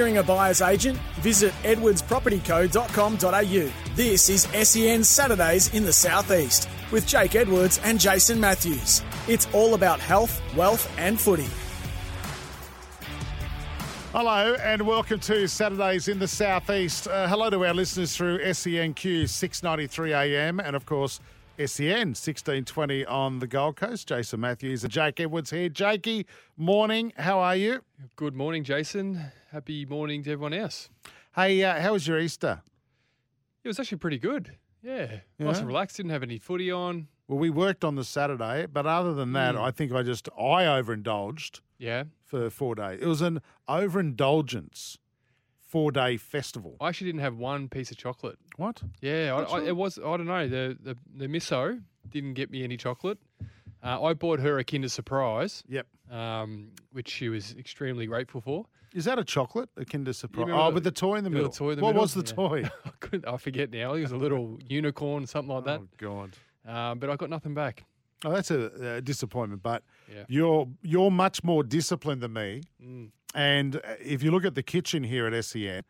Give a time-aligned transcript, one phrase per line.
[0.00, 0.98] Hiring a buyer's agent?
[1.20, 3.94] Visit edwardspropertyco.com.au.
[3.94, 9.02] This is SEN Saturdays in the Southeast with Jake Edwards and Jason Matthews.
[9.28, 11.46] It's all about health, wealth, and footy.
[14.10, 17.06] Hello and welcome to Saturdays in the Southeast.
[17.06, 21.20] Uh, hello to our listeners through SENQ 693 AM and of course
[21.56, 24.08] SEN 1620 on the Gold Coast.
[24.08, 25.68] Jason Matthews and Jake Edwards here.
[25.68, 26.26] Jakey,
[26.56, 27.12] morning.
[27.16, 27.82] How are you?
[28.16, 29.20] Good morning, Jason.
[29.52, 30.90] Happy morning to everyone else.
[31.36, 32.62] Hey, uh, how was your Easter?
[33.62, 34.56] It was actually pretty good.
[34.82, 35.06] Yeah.
[35.06, 35.58] Nice Yeah?
[35.58, 35.96] and relaxed.
[35.96, 37.06] Didn't have any footy on.
[37.28, 39.60] Well, we worked on the Saturday, but other than that, Mm.
[39.60, 42.04] I think I just I overindulged Yeah.
[42.24, 43.00] for four days.
[43.00, 44.98] It was an overindulgence
[45.74, 46.76] four day festival.
[46.80, 48.38] I actually didn't have one piece of chocolate.
[48.56, 48.80] What?
[49.00, 49.34] Yeah.
[49.34, 50.46] I, I, it was, I don't know.
[50.48, 53.18] The, the, the misso didn't get me any chocolate.
[53.82, 55.86] Uh, I bought her a Kinder Surprise, Yep.
[56.10, 58.66] um, which she was extremely grateful for.
[58.94, 59.68] Is that a chocolate?
[59.76, 60.48] A Kinder Surprise?
[60.52, 61.48] Oh, the- with the toy in the the middle.
[61.50, 62.02] little toy in the what middle?
[62.02, 62.34] was the Yeah.
[62.48, 62.70] toy?
[62.86, 63.94] I, couldn't, I forget now.
[63.94, 65.80] It was a little unicorn, something like that.
[65.80, 66.30] Oh God.
[66.66, 67.84] Um, but I got nothing back.
[68.24, 69.62] Oh, that's a, a disappointment.
[69.62, 70.24] But Yeah.
[70.28, 72.62] you're you're much more disciplined than me.
[72.82, 73.10] Mm.
[73.34, 75.82] And uh, if you look at the kitchen here at SEN,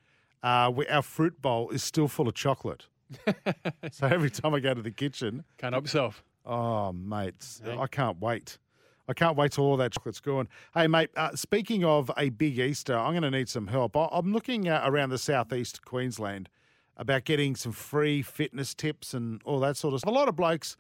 [0.42, 2.87] uh, we, our fruit bowl is still full of chocolate.
[3.92, 6.25] so every time I go to the kitchen, Can't help yourself.
[6.47, 7.78] oh mate, Yeah.
[7.78, 8.59] I can't wait.
[9.06, 10.48] I can't wait till all that chocolate's gone.
[10.72, 13.95] Hey, mate, uh, speaking of a big Easter, I'm going to need some help.
[13.97, 16.48] I- I'm looking uh, around the southeast Queensland
[16.97, 20.11] about getting some free fitness tips and all that sort of stuff.
[20.11, 20.77] A lot of blokes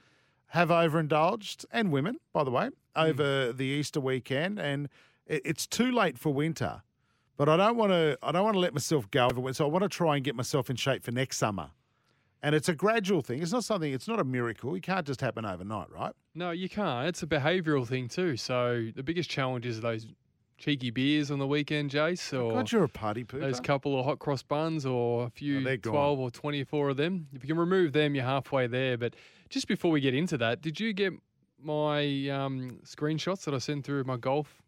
[0.48, 4.88] have overindulged, and women, by the way, over the Easter weekend, and
[5.26, 6.82] it's too late for winter.
[7.36, 8.18] But I don't want to.
[8.22, 9.56] I don't want to let myself go over it.
[9.56, 11.70] So I want to try and get myself in shape for next summer.
[12.42, 13.42] And it's a gradual thing.
[13.42, 13.92] It's not something.
[13.92, 14.74] It's not a miracle.
[14.74, 16.12] It can't just happen overnight, right?
[16.34, 17.08] No, you can't.
[17.08, 18.36] It's a behavioural thing too.
[18.36, 20.06] So the biggest challenge is those
[20.58, 23.40] cheeky beers on the weekend, Jace, or God, you're a party pooper.
[23.40, 27.26] those couple of hot cross buns, or a few they're twelve or twenty-four of them.
[27.32, 28.96] If you can remove them, you're halfway there.
[28.98, 29.14] But
[29.48, 31.14] just before we get into that, did you get
[31.62, 34.62] my um, screenshots that I sent through my golf,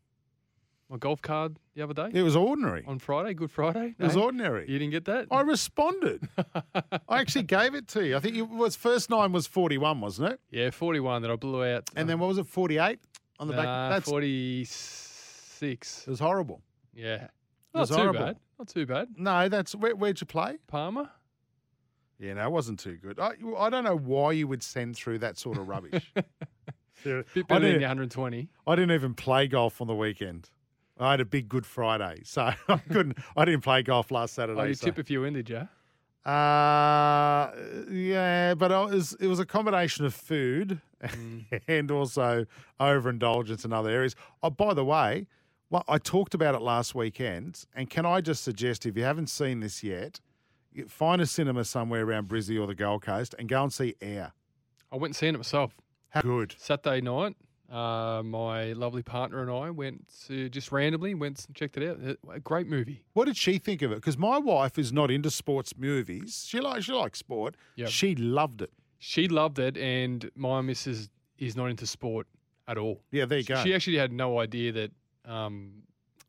[0.88, 2.84] my golf card the other day It was ordinary.
[2.86, 3.94] on Friday, Good Friday?
[3.98, 4.70] It was ordinary.
[4.70, 5.26] You didn't get that?
[5.30, 6.28] I responded.
[7.08, 8.16] I actually gave it to you.
[8.16, 10.40] I think it was first nine was 41, wasn't it?
[10.50, 11.88] yeah, forty-one that I blew out.
[11.96, 12.98] And then um, what was it, 48
[13.40, 13.64] on the back?
[13.64, 16.04] Nah, That's forty-six.
[16.06, 16.62] it was horrible.
[16.94, 17.30] Yeah, It
[17.74, 18.20] was not too horrible.
[18.26, 18.36] bad.
[18.58, 19.08] Not too bad.
[19.16, 20.56] No, that's where, where'd you play?
[20.66, 21.10] Palmer.
[22.18, 23.18] Yeah, no, it wasn't too good.
[23.20, 26.10] I, I don't know why you would send through that sort of rubbish.
[27.04, 28.48] Bit I, than didn't, 120.
[28.66, 30.48] I didn't even play golf on the weekend.
[30.98, 33.18] I had a big Good Friday, so I couldn't.
[33.36, 34.60] I didn't play golf last Saturday.
[34.60, 35.68] Oh, you so- tip a few in, did you?
[36.26, 37.52] Uh,
[37.88, 40.80] yeah, but it was it was a combination of food
[41.68, 42.46] and also
[42.80, 44.16] overindulgence in other areas.
[44.42, 45.28] Oh, by the way,
[45.70, 49.28] well, I talked about it last weekend, and can I just suggest if you haven't
[49.28, 50.18] seen this yet,
[50.88, 54.32] find a cinema somewhere around Brizzy or the Gold Coast and go and see Air.
[54.90, 55.76] I went and seen it myself.
[56.08, 56.56] How good!
[56.58, 57.36] Saturday night,
[57.70, 62.16] uh, my lovely partner and I went to just randomly went and checked it out.
[62.32, 63.02] A great movie.
[63.12, 63.96] What did she think of it?
[63.96, 66.44] Because my wife is not into sports movies.
[66.48, 67.56] She likes she likes sport.
[67.76, 67.88] Yep.
[67.88, 68.72] She loved it.
[68.98, 72.26] She loved it, and my missus is not into sport
[72.66, 73.02] at all.
[73.10, 73.62] Yeah, there you go.
[73.62, 74.90] She actually had no idea that
[75.24, 75.82] um,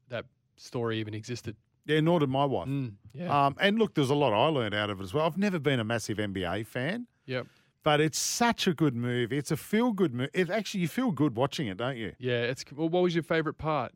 [0.09, 0.25] that
[0.57, 1.55] story even existed.
[1.85, 2.67] yeah, nor did my wife.
[2.67, 3.45] Mm, yeah.
[3.45, 5.25] Um, and look, there's a lot I learned out of it as well.
[5.25, 7.07] I've never been a massive NBA fan.
[7.25, 7.47] yep.
[7.87, 9.37] But it's such a good movie.
[9.37, 10.29] It's a feel good movie.
[10.33, 12.11] It actually you feel good watching it, don't you?
[12.19, 12.41] Yeah.
[12.41, 13.93] It's well, what was your favourite part?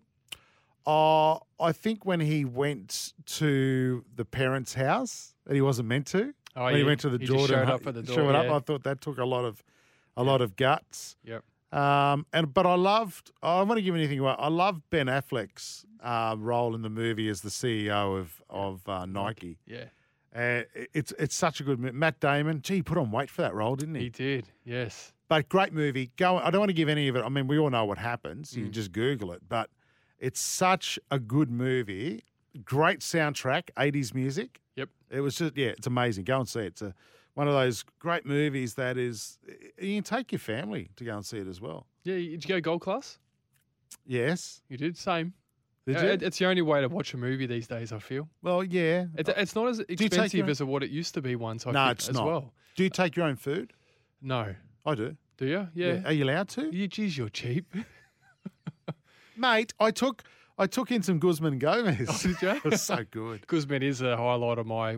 [0.88, 6.34] Uh, I think when he went to the parents' house that he wasn't meant to.
[6.56, 8.16] Oh, when he went to the he just showed up at the door.
[8.16, 8.56] showed up, yeah.
[8.56, 9.62] I thought that took a lot of
[10.16, 11.18] a lot of guts.
[11.26, 11.44] Yep.
[11.74, 13.32] Um, and but I loved.
[13.44, 14.36] I don't want to give anything away.
[14.40, 19.06] I love Ben Affleck's uh, role in the movie as the CEO of of uh,
[19.06, 19.60] Nike.
[19.68, 19.88] Yeah.
[20.34, 20.62] Uh,
[20.94, 21.96] it's it's such a good movie.
[21.96, 24.48] Matt Damon, gee, he put on weight for that role, didn't He He did.
[24.64, 25.14] Yes.
[25.28, 26.12] But great movie.
[26.18, 26.38] Go.
[26.38, 27.24] I don't want to give any of it.
[27.24, 28.52] I mean, we all know what happens.
[28.52, 28.58] Mm.
[28.58, 29.42] You can just Google it.
[29.48, 29.70] But
[30.20, 32.24] it's such a good movie.
[32.64, 34.62] Great soundtrack, 80s music.
[34.76, 34.90] Yep.
[35.10, 36.24] It was just yeah, it's amazing.
[36.24, 36.68] Go and see it.
[36.68, 36.94] It's a,
[37.34, 39.38] one of those great movies that is
[39.80, 41.88] you can take your family to go and see it as well.
[42.04, 42.16] Yeah.
[42.16, 43.20] Did you go gold class?
[44.06, 44.62] Yes.
[44.70, 44.98] You did.
[44.98, 45.34] Same.
[45.94, 46.12] Did Uh, you?
[46.14, 47.92] it- It's the only way to watch a movie these days.
[47.92, 49.06] I feel well, yeah.
[49.18, 51.66] it's, it's not as expensive your- as what it used to be once.
[51.68, 52.26] I No, think, it's as not.
[52.26, 52.54] well.
[52.76, 53.74] Do you take your own food?
[54.22, 54.56] No,
[54.86, 55.18] I do.
[55.38, 55.68] do you?
[55.74, 56.02] Yeah.
[56.06, 56.74] Are you allowed to?
[56.74, 57.74] You, geez, you're cheap.
[59.38, 60.24] Mate, I took
[60.58, 62.08] I took in some Guzman Gomez.
[62.10, 62.50] Oh, did you?
[62.64, 63.48] it was so good.
[63.48, 64.98] Guzman is a highlight of my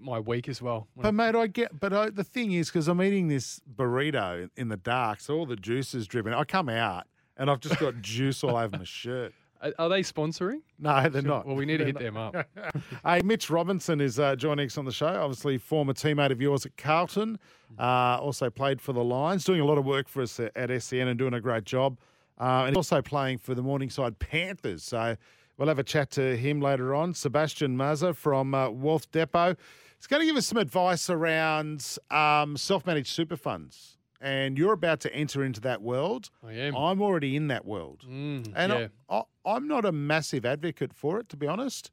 [0.00, 0.88] my week as well.
[0.96, 1.78] But mate, I get.
[1.78, 5.46] But I, the thing is, because I'm eating this burrito in the dark, so all
[5.46, 6.32] the juice is dripping.
[6.34, 7.04] I come out
[7.36, 9.34] and I've just got juice all over my shirt.
[9.64, 10.60] Are, are they sponsoring?
[10.78, 11.46] No, they're not.
[11.46, 12.34] Well, we need to hit them up.
[13.04, 15.06] Hey, Mitch Robinson is uh, joining us on the show.
[15.06, 17.38] Obviously, former teammate of yours at Carlton.
[17.78, 21.08] Uh, also played for the Lions, doing a lot of work for us at, SEN
[21.08, 21.98] and doing a great job.
[22.38, 24.82] Uh, and also playing for the Morningside Panthers.
[24.82, 25.16] So
[25.56, 27.14] we'll have a chat to him later on.
[27.14, 29.56] Sebastian Wazza from uh, Wealth Depot.
[29.96, 33.98] He's going to give us some advice around um, self-managed super funds.
[34.20, 36.30] And you're about to enter into that world.
[36.46, 36.74] I am.
[36.76, 38.04] I'm already in that world.
[38.08, 38.86] Mm, And yeah.
[39.10, 41.90] I, I, I'm not a massive advocate for it, to be honest,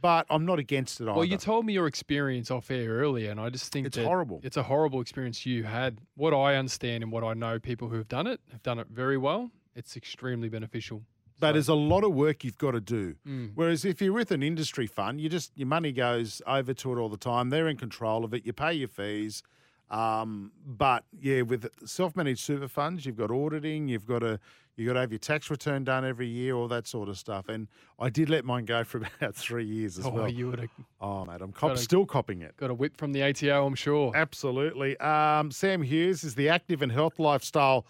[0.00, 1.14] but I'm not against it either.
[1.14, 4.40] Well, you told me your experience off air earlier, and I just think It's horrible.
[4.44, 5.98] It's a horrible experience you had.
[6.14, 8.86] What I understand and what I know people who have done it have done it
[8.90, 9.50] very well.
[9.74, 11.02] It's extremely beneficial.
[11.40, 13.16] but So- there's a lot of work you've got to do.
[13.26, 13.52] Mm.
[13.56, 16.96] Whereas if you're with an industry fund, you just your money goes over to it
[17.00, 17.50] all the time.
[17.50, 18.46] They're in control of it.
[18.46, 19.42] You pay your fees.
[19.90, 23.88] Um, but yeah, with self-managed super funds, you've got auditing.
[23.88, 24.40] You've got to
[24.76, 27.48] you got to have your tax return done every year, all that sort of stuff.
[27.48, 27.68] And
[28.00, 30.28] I did let mine go for about three years as oh, well.
[30.28, 30.70] you would have
[31.00, 32.56] Oh, mate, I'm cop- Gotta- still copping it.
[32.56, 34.10] got a whip from the ATO, I'm sure.
[34.16, 34.96] Absolutely.
[34.98, 37.86] Um, Sam Hughes is the active and health lifestyle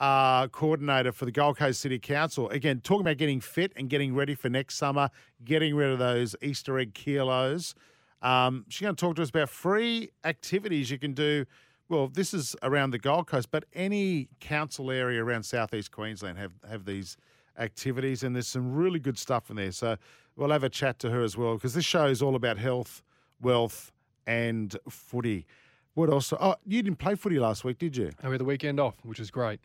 [0.00, 2.48] uh, coordinator for the Gold Coast City Council.
[2.48, 5.10] Again, talking about getting fit and getting ready for next summer,
[5.44, 7.76] getting rid of those Easter egg kilos.
[8.24, 11.44] Um, she's going to talk to us about free activities you can do.
[11.90, 16.52] Well, this is around the Gold Coast, but any council area around southeast Queensland have
[16.68, 17.18] have these
[17.58, 19.70] activities, and there's some really good stuff in there.
[19.70, 19.96] So
[20.34, 23.02] we'll have a chat to her as well because this show is all about health,
[23.40, 23.92] wealth,
[24.26, 25.46] and footy.
[25.92, 26.32] What else?
[26.32, 28.10] Oh, you didn't play footy last week, did you?
[28.22, 29.60] We had the weekend off, which is great.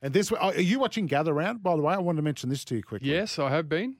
[0.00, 1.62] And this, oh, are you watching Gather Round?
[1.62, 3.10] By the way, I wanted to mention this to you quickly.
[3.10, 3.96] Yes, I have been.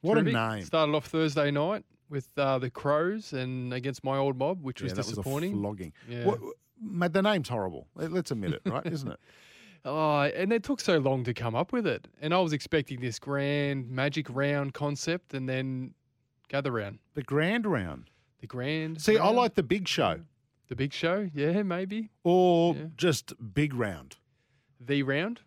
[0.00, 0.64] What a name.
[0.64, 1.84] Started off Thursday night
[2.14, 5.10] with uh, the Crows and against my old mob, which Yeah, was that was a
[5.16, 5.52] disappointing.
[5.60, 5.92] flogging.
[6.08, 6.24] Yeah.
[6.24, 6.40] What,
[6.80, 7.86] mate, the name's horrible.
[7.94, 8.86] Let- Let's admit it, right?
[8.86, 9.20] Isn't it?
[9.86, 12.08] Oh, and it took so long to come up with it.
[12.22, 15.92] And I was expecting this grand magic round concept and then
[16.48, 17.00] gather round.
[17.12, 18.08] The Grand Round.
[18.40, 19.02] The grand.
[19.02, 20.20] See, I like the Big Show
[20.68, 21.28] the big show.
[21.34, 22.08] Yeah, maybe.
[22.22, 22.84] or Yeah.
[22.96, 24.16] just Big Round,
[24.80, 25.40] The round.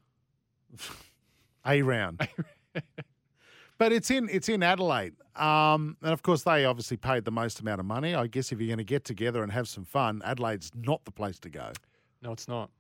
[1.66, 2.28] A Round.
[3.78, 7.60] But it's in it's in Adelaide, um, and of course they obviously paid the most
[7.60, 8.16] amount of money.
[8.16, 11.12] I guess if you're going to get together and have some fun, Adelaide's not the
[11.12, 11.72] place to go.
[12.24, 12.72] No, it's not.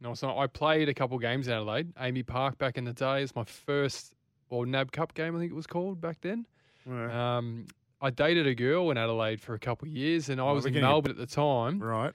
[0.00, 0.38] No, it's not.
[0.38, 1.94] I played a couple games in Adelaide.
[1.96, 3.22] AAMI Park back in the day.
[3.22, 4.14] It's my first,
[4.48, 6.46] or NAB Cup game, I think it was called back then.
[6.88, 7.66] Um,
[8.00, 10.64] I dated a girl in Adelaide for a couple of years, and I Oh, was
[10.64, 11.80] in Melbourne at the time.
[11.80, 12.14] right.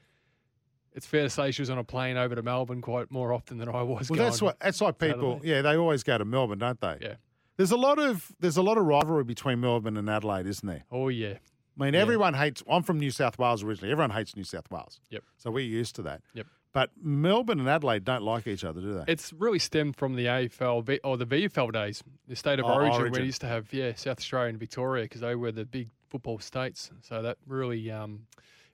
[0.93, 3.57] It's fair to say she was on a plane over to Melbourne quite more often
[3.59, 4.09] than I was.
[4.09, 5.41] Well, that's what that's why people.
[5.43, 6.97] Yeah, they always go to Melbourne, don't they?
[7.01, 7.15] Yeah.
[7.57, 10.83] There's a lot of there's a lot of rivalry between Melbourne and Adelaide, isn't there?
[10.91, 11.35] Oh yeah,
[11.79, 12.01] I mean, Yeah.
[12.01, 12.63] everyone hates.
[12.69, 13.91] I'm from New South Wales originally.
[13.91, 14.99] Everyone hates New South Wales.
[15.09, 15.23] Yep.
[15.37, 16.21] So we're used to that.
[16.33, 16.47] Yep.
[16.73, 19.05] But Melbourne and Adelaide don't like each other, do they?
[19.07, 22.91] it's really stemmed from the AFL or the VFL days, the state of Oh, origin,
[22.91, 23.21] where Origin.
[23.21, 26.39] we used to have yeah South Australia and Victoria because they were the big football
[26.39, 26.91] states.
[27.01, 28.27] So that really, um,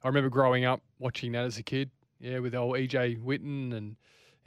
[0.04, 1.92] I remember growing up watching that as a kid.
[2.20, 3.96] Yeah, with old EJ Whitten and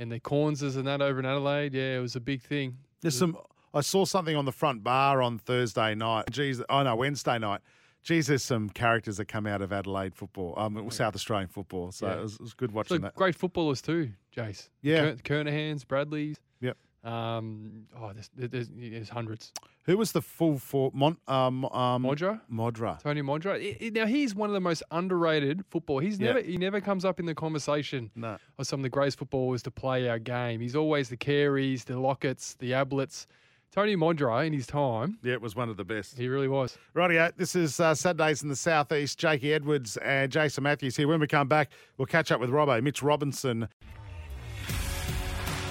[0.01, 1.75] and the Cornses and that over in Adelaide.
[1.75, 2.79] Yeah, it was a big thing.
[3.03, 3.37] There's some.
[3.75, 6.31] I saw something on the front bar on Thursday night.
[6.31, 7.61] Geez, oh no, Wednesday night.
[8.03, 11.91] Geez, there's some characters that come out of Adelaide football, um, South Australian football.
[11.91, 12.15] So Yeah.
[12.19, 13.15] it, was, it was good So watching that.
[13.15, 14.69] great footballers too, Jace.
[14.83, 15.13] Yeah.
[15.25, 16.37] Ker- Kernahans, Bradleys.
[16.61, 16.77] Yep.
[17.03, 19.53] Um, oh, there's, there's, there's hundreds.
[19.87, 22.41] Who was the full for Mon, um, um, Modra.
[22.53, 23.03] Modra.
[23.03, 23.53] Tony Modra.
[23.55, 25.99] I- I- Now he's one of the most underrated football.
[25.99, 26.29] He's Yeah.
[26.35, 28.37] never he never comes up in the conversation No.
[28.59, 30.61] of some of the greatest footballers to play our game.
[30.61, 33.27] He's always the Careys, the Locketts, the Abletts.
[33.75, 36.17] Tony Modra in his time, Yeah, it was one of the best.
[36.17, 36.79] he really was.
[36.95, 39.19] Rightio, this is uh, Saturdays in the Southeast.
[39.19, 41.09] Jakey Edwards and Jason Matthews here.
[41.09, 43.69] When we come back, we'll catch up with Robbo, Mitch Robinson.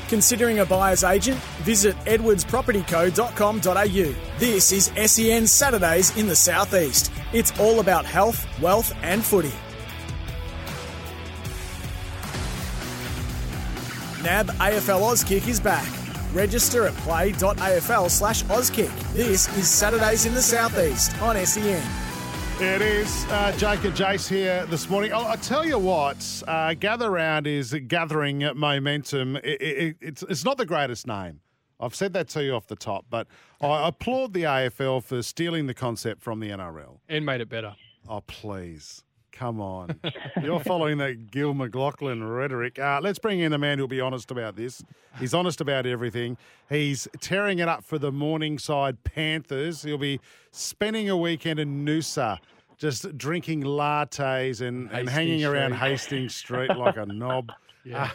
[0.09, 1.37] Considering a buyer's agent?
[1.61, 4.37] Visit edwardspropertyco.com.au.
[4.37, 7.09] This is SEN Saturdays in the Southeast.
[7.31, 9.53] It's all about health, wealth, and footy.
[14.23, 16.02] NAB AFL Auskick is back.
[16.33, 19.13] Register at play.afl slash Auskick.
[19.13, 21.83] This is Saturdays in the Southeast on E SEN.
[22.59, 25.11] It is uh, Jake and Jace here this morning.
[25.11, 29.37] I'll, I'll tell you what, uh, Gather Round is gathering momentum.
[29.37, 31.41] It, it, it's, it's not the greatest name.
[31.79, 33.27] I've said that to you off the top, but
[33.59, 36.99] I applaud the AFL for stealing the concept from the NRL.
[37.09, 37.75] And made it better.
[38.07, 39.03] Oh, please.
[39.33, 39.99] Come on.
[40.41, 42.77] You're following that Gil McLachlan rhetoric.
[42.77, 44.83] Uh, let's bring in the man who'll be honest about this.
[45.19, 46.37] He's honest about everything.
[46.69, 49.81] He's tearing it up for the Morningside Panthers.
[49.83, 50.19] He'll be
[50.51, 52.37] spending a weekend in Noosa
[52.77, 57.51] just drinking lattes and, and hanging around Hastings Street like a knob.
[57.83, 58.11] Yeah.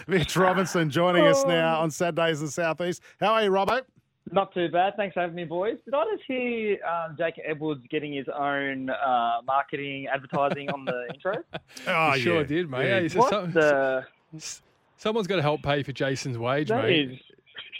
[0.06, 3.02] Mitch Robinson joining us now on Saturdays in the Southeast.
[3.20, 3.82] How are you, Robbo?
[4.32, 4.94] Not too bad.
[4.96, 5.78] Thanks for having me, boys.
[5.84, 11.06] Did I just hear um, Jake Edwards getting his own uh, marketing advertising on the
[11.14, 11.34] intro?
[11.86, 12.46] Oh, You sure yeah.
[12.46, 12.88] did, mate.
[12.88, 13.00] Yeah.
[13.00, 14.04] Hey, so What some- the?
[14.96, 17.10] someone's got to help pay for Jason's wage, That mate.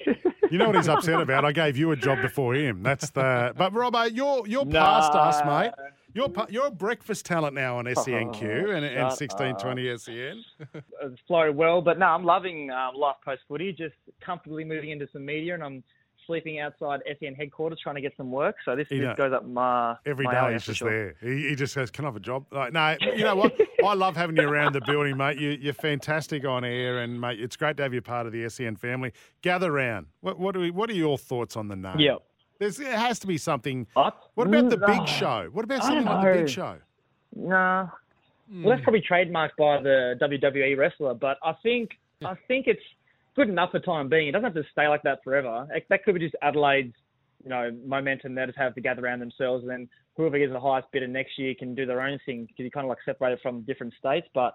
[0.07, 0.17] is.
[0.51, 1.45] You know what he's upset about?
[1.45, 2.83] I gave you a job before him.
[2.83, 3.53] That's the.
[3.55, 5.73] But Robbo, you're you're past us, mate.
[6.15, 8.41] You're you're a breakfast talent now on SENQ
[8.75, 10.43] and, and shut sixteen twenty SEN.
[10.73, 11.83] it's flowed well.
[11.83, 13.75] But no, I'm loving um, life post footy.
[13.75, 15.85] Just comfortably moving into some media, and I'm
[16.29, 18.55] sleeping outside SEN headquarters trying to get some work.
[18.65, 20.91] So this, You this know, goes up my Every my day he's just sure.
[20.91, 21.15] there.
[21.21, 23.53] He, he just says, "Can I have a job?" Like, no, you know what?
[23.85, 25.39] I love having you around the building, mate.
[25.39, 28.49] You, you're fantastic on air, and mate, it's great to have you part of the
[28.49, 29.13] SEN family.
[29.43, 30.07] Gather round.
[30.21, 31.99] What what are we, what are your thoughts on the name?
[31.99, 32.17] Yeah.
[32.61, 33.87] There's, there has to be something.
[33.95, 34.17] What?
[34.37, 35.49] About the Mm, big oh, show?
[35.53, 36.77] What about something like the big show?
[37.35, 37.89] Nah.
[38.51, 38.63] Hmm.
[38.65, 41.91] Well, that's probably trademarked by the WWE wrestler, but I think
[42.25, 42.83] I think it's
[43.39, 44.29] good enough for time being.
[44.29, 45.67] It doesn't have to stay like that forever.
[45.75, 46.95] It- That could be just Adelaide's,
[47.43, 48.35] you know, momentum.
[48.35, 51.39] They just have to gather around themselves, and then whoever gets the highest bidder next
[51.39, 53.95] year can do their own thing because you kind of like separate it from different
[53.95, 54.27] states.
[54.35, 54.55] But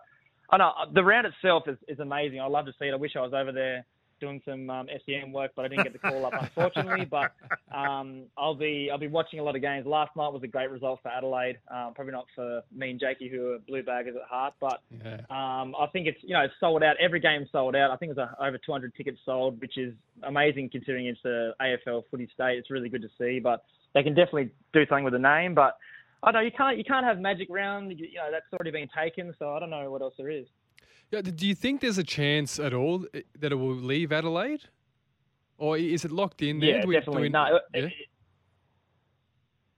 [0.49, 2.39] I know uh, the round itself is, is amazing.
[2.41, 2.93] I love to see it.
[2.93, 3.85] I wish I was over there
[4.23, 7.05] doing some um, SEN work, but I didn't get the call up unfortunately.
[7.13, 7.33] But
[7.77, 9.85] um, I'll be I'll be watching a lot of games.
[9.85, 11.57] Last night was a great result for Adelaide.
[11.69, 15.17] Um, probably not for me and Jakey who are blue baggers at heart, but Yeah.
[15.29, 16.95] um, I think it's you know it's sold out.
[17.01, 17.91] Every game sold out.
[17.91, 22.29] I think there's over 200 tickets sold, which is amazing considering it's the AFL footy
[22.33, 22.57] state.
[22.57, 23.63] It's really good to see, but
[23.93, 25.53] they can definitely do something with the name.
[25.53, 25.77] But
[26.23, 27.91] I don't know you can't you can't have magic round.
[27.91, 30.45] You you know that's already been taken, so I don't know what else there is.
[31.13, 33.05] Yeah, Do you think there's a chance at all
[33.39, 34.61] that it will leave Adelaide?
[35.59, 36.79] Or is it locked in there?
[36.79, 37.21] Yeah, we- definitely.
[37.23, 37.81] we- no, yeah?
[37.85, 37.93] it,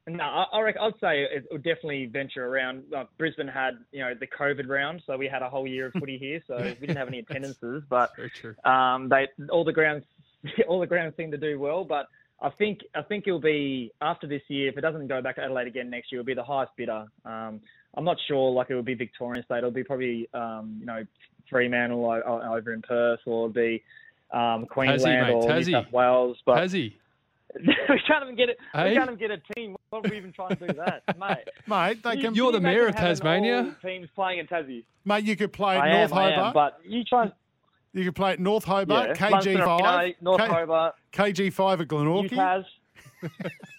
[0.08, 2.84] no, I, I reckon, I'd say it would definitely venture around.
[2.96, 5.94] Uh, Brisbane had, you know, the COVID round, so we had a whole year of
[5.94, 7.84] footy here, so we didn't have any attendances.
[7.90, 8.56] But Very true.
[8.64, 10.06] um, they all the grounds
[10.70, 11.84] all the grounds seem to do well.
[11.84, 12.06] But
[12.40, 14.70] I think I think it'll be after this year.
[14.70, 17.06] If it doesn't go back to Adelaide again next year, it'll be the highest bidder.
[17.26, 17.60] Um,
[17.96, 18.52] I'm not sure.
[18.52, 19.60] Like it would be Victorian State.
[19.60, 21.06] It'll be probably um, you know
[21.50, 23.84] Fremantle o- o- over in Perth, or it'll be
[24.32, 25.66] um, Queensland mate, or Tassie.
[25.68, 26.38] New South Wales.
[26.46, 26.94] But Tassie.
[27.56, 28.58] we can't even get it.
[28.74, 28.90] Hey?
[28.90, 29.76] We can't even get a team.
[29.90, 31.48] What are we even trying to do that, mate?
[31.68, 32.36] Mate, they can.
[32.36, 33.76] You're the mayor of Tasmania?
[33.82, 34.84] Teams playing in Tassie.
[35.06, 36.54] Mate, you could play I North am, I am, Hobart.
[36.54, 37.24] but you try.
[37.24, 37.32] and-
[37.94, 42.66] you could play at North Hobart, Munster, KG5, North K- Hobart, KG5 at Glenorchy.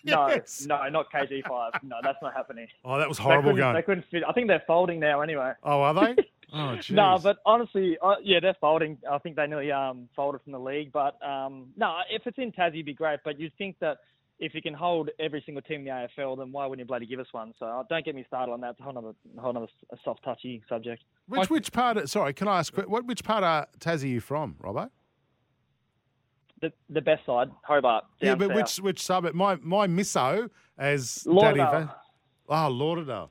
[0.05, 0.65] No, Yes.
[0.69, 1.83] no, not KG5.
[1.83, 2.69] No, that's not happening.
[2.85, 3.75] Oh, that was horrible going.
[3.75, 4.23] they couldn't fit.
[4.29, 5.53] I think they're folding now anyway.
[5.63, 6.17] Oh, are they?
[6.53, 6.93] Oh, jeez.
[6.93, 8.99] No, but honestly, uh, yeah, they're folding.
[9.11, 10.93] I think they nearly um, folded from the league.
[10.93, 13.19] But um, no, if it's in Tassie, it'd be great.
[13.25, 13.97] But you'd think that
[14.39, 17.05] if you can hold every single team in the AFL, then why wouldn't you bloody
[17.05, 17.53] give us one?
[17.59, 18.71] So uh, don't get me started on that.
[18.71, 19.67] It's a whole other, whole other
[20.05, 21.03] soft, touchy subject.
[21.27, 22.09] which which part?
[22.09, 22.73] Sorry, can I ask?
[22.77, 24.89] What which part of Tassie are you from, Robbo?
[26.63, 28.05] The the best side, Hobart.
[28.21, 28.57] Yeah, but south.
[28.57, 29.35] which which suburb?
[29.35, 30.49] My my misso
[30.79, 31.71] as Lauderdale.
[31.71, 31.87] Daddy.
[31.87, 31.97] Fa-
[32.49, 33.31] Oh, Lauderdale.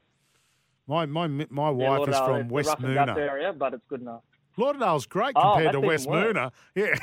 [0.87, 3.15] My my mi- my Yeah, wife is from West rough Moonah.
[3.17, 4.21] area, but it's good enough.
[4.57, 6.19] Lauderdale's great Oh, compared to West even.
[6.19, 6.51] Moonah.
[6.75, 6.95] Yeah.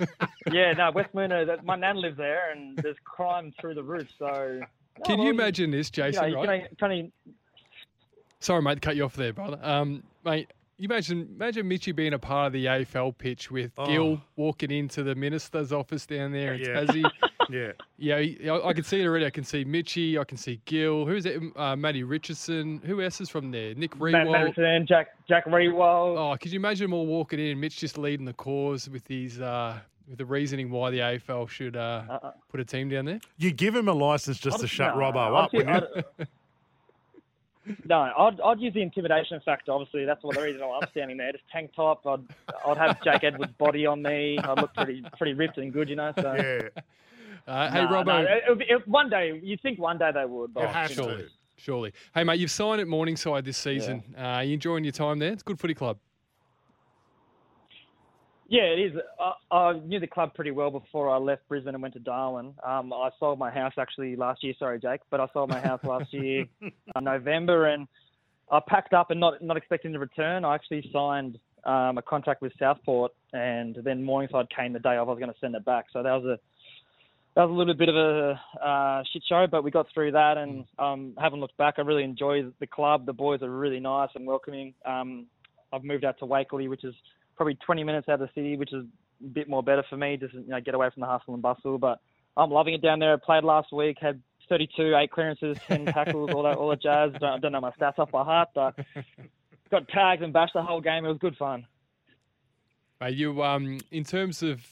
[0.52, 1.46] Yeah, no, West Moonah.
[1.46, 4.06] That, my nan lives there, and there's crime through the roof.
[4.18, 4.60] So
[5.06, 6.28] Can well, you imagine this, You know, Jason?
[6.30, 6.42] you right?
[6.44, 7.12] can only, can only
[8.40, 9.58] Sorry, mate, to cut you off there, brother.
[9.62, 13.86] Um, mate, you imagine imagine Mitchy being a part of the AFL pitch with Oh.
[13.86, 16.66] Gil walking into the minister's office down there in Yeah.
[16.84, 17.10] Tassie.
[17.50, 17.72] yeah.
[17.98, 19.26] yeah, I, I can see it already.
[19.26, 20.18] I can see Mitchy.
[20.18, 21.04] I can see Gil.
[21.06, 21.40] Who's it?
[21.56, 22.80] Uh, Matty Richardson.
[22.84, 23.74] Who else is from there?
[23.74, 24.32] Nick Matt Riewoldt.
[24.32, 26.18] Madison, Jack Jack Riewoldt.
[26.18, 29.06] Oh, could you imagine them all walking in and Mitch just leading the cause with
[29.06, 29.78] his uh,
[30.08, 32.32] with the reasoning why the AFL should uh, Uh-uh.
[32.50, 33.20] put a team down there?
[33.38, 35.84] You give him a license just to I'd- shut no, Robbo I'd up, do- wouldn't
[36.18, 36.26] you?
[37.66, 39.72] I'd- No, I'd, I'd use the intimidation factor.
[39.72, 41.32] Obviously, that's what the reason why I'm standing there.
[41.32, 42.06] Just tank top.
[42.06, 42.20] I'd
[42.66, 44.38] I'd have Jake Edwards' body on me.
[44.38, 46.12] I'd look pretty pretty ripped and good, you know.
[46.16, 46.68] So Yeah.
[47.46, 48.06] Uh, hey, no, Robbo.
[48.06, 51.24] no, it, would it- one day you think one day they would, but It surely.
[51.24, 51.28] to.
[51.56, 51.92] Surely.
[52.14, 54.02] Hey, mate, you've signed at Morningside this season.
[54.18, 55.30] Uh, you enjoying your time there?
[55.32, 55.98] It's a good footy club.
[58.48, 59.00] Yeah, it is.
[59.18, 62.54] I, I knew the club pretty well before I left Brisbane and went to Darwin.
[62.66, 64.54] Um, I sold my house actually last year.
[64.58, 67.88] Sorry, Jake, but I sold my house last year, in November, and
[68.50, 70.44] I packed up and not not expecting to return.
[70.44, 75.08] I actually signed um, a contract with Southport, and then Morningside came the day of.
[75.08, 76.38] I was going to send it back, so that was a
[77.34, 80.36] that was a little bit of a uh, shit show, but we got through that,
[80.36, 81.74] and um, haven't looked back.
[81.78, 83.06] I really enjoy the club.
[83.06, 84.74] The boys are really nice and welcoming.
[84.84, 85.26] Um,
[85.72, 86.94] I've moved out to Wakerley, which is
[87.36, 88.84] probably 20 minutes out of the city, which is
[89.22, 91.42] a bit more better for me, just you know, get away from the hustle and
[91.42, 91.78] bustle.
[91.78, 92.00] But
[92.36, 93.14] I'm loving it down there.
[93.14, 97.12] I played last week, had 32, eight clearances, 10 tackles, all that, all the jazz.
[97.20, 98.76] Don't, don't know my stats off by heart, but
[99.70, 101.04] got tags and bashed the whole game.
[101.04, 101.66] It was good fun.
[103.00, 104.66] Are you um in terms of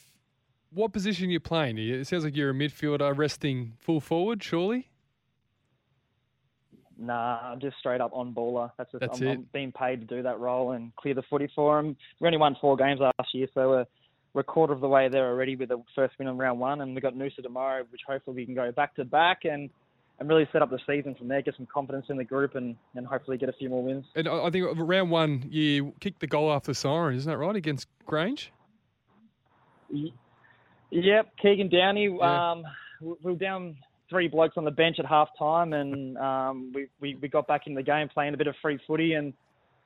[0.70, 1.76] what position you're playing?
[1.78, 4.88] It sounds like you're a midfielder resting full forward, surely?
[7.02, 8.70] Nah, I'm just straight up on baller.
[8.78, 9.28] That's just That's I'm.
[9.28, 11.96] I'm being paid to do that role and clear the footy for them.
[12.20, 13.86] We only won four games last year, so we're,
[14.34, 16.80] we're a quarter of the way there already with the first win in round one,
[16.80, 19.68] and we've got Noosa tomorrow, which hopefully we can go back to back and
[20.20, 22.76] and really set up the season from there, get some confidence in the group, and,
[22.94, 24.04] and hopefully get a few more wins.
[24.14, 27.56] And I think round one, you kicked the goal after the siren, isn't that right,
[27.56, 28.52] against Grange?
[29.90, 32.16] Yep, Keegan Downey.
[32.16, 32.52] Yeah.
[32.52, 32.62] Um,
[33.00, 33.76] we we were down
[34.12, 37.66] three blokes on the bench at half time, and um, we, we, we got back
[37.66, 39.32] in the game playing a bit of free footy, and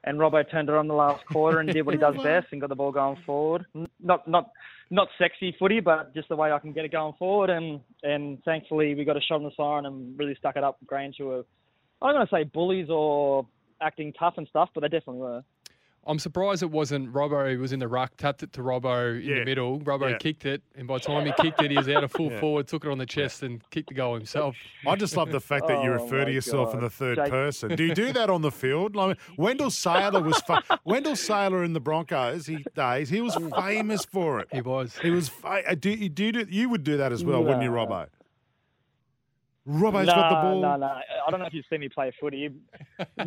[0.05, 2.61] and Robbo turned it on the last quarter and did what he does best and
[2.61, 3.65] got the ball going forward.
[4.03, 4.51] Not not
[4.91, 8.43] not sexy footy, but just the way I can get it going forward, and and
[8.45, 10.79] thankfully we got a shot on the siren and really stuck it up.
[10.85, 11.45] Grange who were
[12.03, 13.47] I'm going to say bullies or
[13.81, 15.43] acting tough and stuff, but they definitely were.
[16.09, 19.27] I'm surprised it wasn't Robbo who was in the ruck, tapped it to Robbo in
[19.29, 19.39] Yeah.
[19.41, 19.81] the middle.
[19.81, 20.19] Robbo Yeah.
[20.19, 22.39] kicked it, and by the time he kicked it, he was out of full Yeah.
[22.39, 24.55] forward, took it on the chest, and kicked the goal himself.
[24.87, 27.17] I just love the fact that you Oh, refer to my yourself in the third
[27.17, 27.75] Jake- person.
[27.75, 28.95] Do you do that on the field?
[28.95, 32.47] Like, Wendell Sailor was fa- Wendell Sailor in the Broncos.
[32.47, 34.49] He days he was famous for it.
[34.53, 34.97] He was.
[34.99, 35.29] He was.
[35.29, 37.71] Fa- uh, do you do, you do you would do that as well, wouldn't you,
[37.71, 37.77] No.
[37.85, 38.07] Robbo?
[39.69, 40.61] Robbo's no, got the ball.
[40.63, 40.87] No, no.
[40.87, 42.51] I don't know if you've seen me play footy.
[43.19, 43.25] no,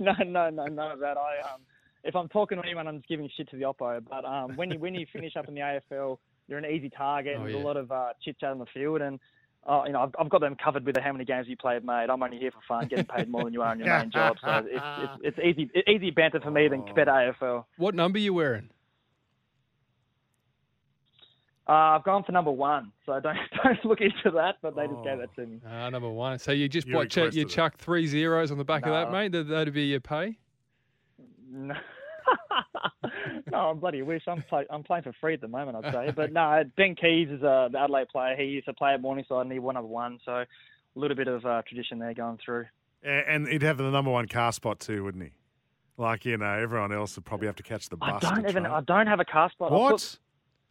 [0.00, 1.16] no, no, no, none of that.
[1.16, 1.62] I um,
[2.04, 4.02] if I'm talking to anyone, I'm just giving shit to the oppo.
[4.08, 6.18] But um, when you when you finish up in the AFL,
[6.48, 7.34] you're an easy target.
[7.36, 7.62] Oh, and There's yeah.
[7.62, 9.20] a lot of uh, chit chat on the field, and
[9.68, 11.84] uh, you know I've, I've got them covered with the how many games you played,
[11.84, 12.08] mate.
[12.10, 14.36] I'm only here for fun, getting paid more than you are in your main job.
[14.44, 14.84] So it's
[15.24, 17.64] it's, it's easy it's easy banter for me than better AFL.
[17.76, 18.70] What number are you wearing?
[21.68, 24.56] Uh, I've gone for number one, so don't don't look into that.
[24.62, 25.20] But they just gave Oh.
[25.20, 25.60] that to me.
[25.64, 26.38] Ah, number one.
[26.40, 29.12] So you just You what, ch- you chuck three zeros on the back of that,
[29.12, 29.30] mate?
[29.32, 30.36] That, that'd be your pay.
[31.68, 31.74] No,
[33.50, 34.22] no, I'm bloody wish.
[34.28, 36.12] I'm play, I'm playing for free at the moment, I'd say.
[36.14, 38.36] But no, Ben Keays is a the Adelaide player.
[38.36, 40.20] He used to play at Morningside, and he won number one.
[40.24, 40.46] So a
[40.94, 42.66] little bit of uh, tradition there going through.
[43.04, 45.30] And he'd have the number one car spot too, wouldn't he?
[45.98, 48.22] Like you know, everyone else would probably have to catch the bus.
[48.24, 48.62] I don't even.
[48.62, 48.74] train.
[48.74, 49.72] I don't have a car spot.
[49.72, 50.16] What?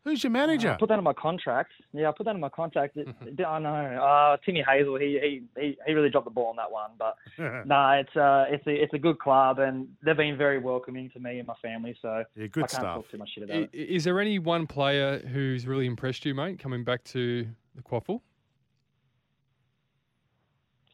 [0.04, 0.72] Put, Who's your manager?
[0.72, 1.72] I put that in my contract.
[1.94, 2.98] Yeah, I put that in my contract.
[2.98, 3.70] It, it- I know.
[4.04, 4.98] Uh, Timmy Hazel.
[4.98, 5.20] He,
[5.56, 6.92] he he he really dropped the ball on that one.
[6.98, 7.16] But
[7.68, 11.20] no, it's uh it's a it's a good club, and they've been very welcoming to
[11.20, 11.96] me and my family.
[12.02, 12.84] So yeah, I good can't stuff.
[12.84, 13.74] talk too much shit about I- it.
[13.74, 18.22] Is there any one player who's really impressed you, mate, coming back to the QAFL?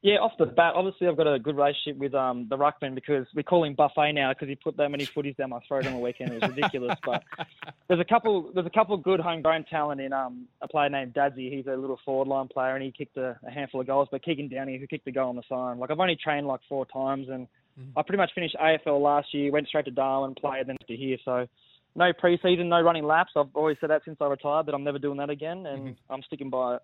[0.02, 3.26] Yeah, off the bat, obviously I've got a good relationship with um, the ruckman because
[3.34, 5.94] we call him Buffet now because he put that many footies down my throat on
[5.94, 6.32] the weekend.
[6.32, 6.98] It was ridiculous.
[7.04, 7.24] but
[7.88, 11.14] there's a couple, there's a couple of good homegrown talent in um, a player named
[11.14, 11.50] Dadsy.
[11.50, 14.08] He's a little forward line player and he kicked a, a handful of goals.
[14.12, 16.62] But Keegan Downey, who kicked the goal on the siren, like I've only trained like
[16.70, 17.48] four times and
[17.96, 21.18] I pretty much finished AFL last year, went straight to Darwin, played then to here.
[21.24, 21.48] So
[21.96, 23.32] no preseason, no running laps.
[23.36, 26.22] I've always said that since I retired that I'm never doing that again, and I'm
[26.24, 26.82] sticking by it.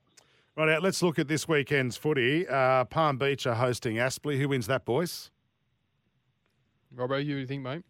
[0.55, 0.83] Right out.
[0.83, 2.47] Let's look at this weekend's footy.
[2.47, 4.37] Uh, Palm Beach are hosting Aspley.
[4.37, 5.31] Who wins that, boys?
[6.95, 7.83] Robbo, you think, mate?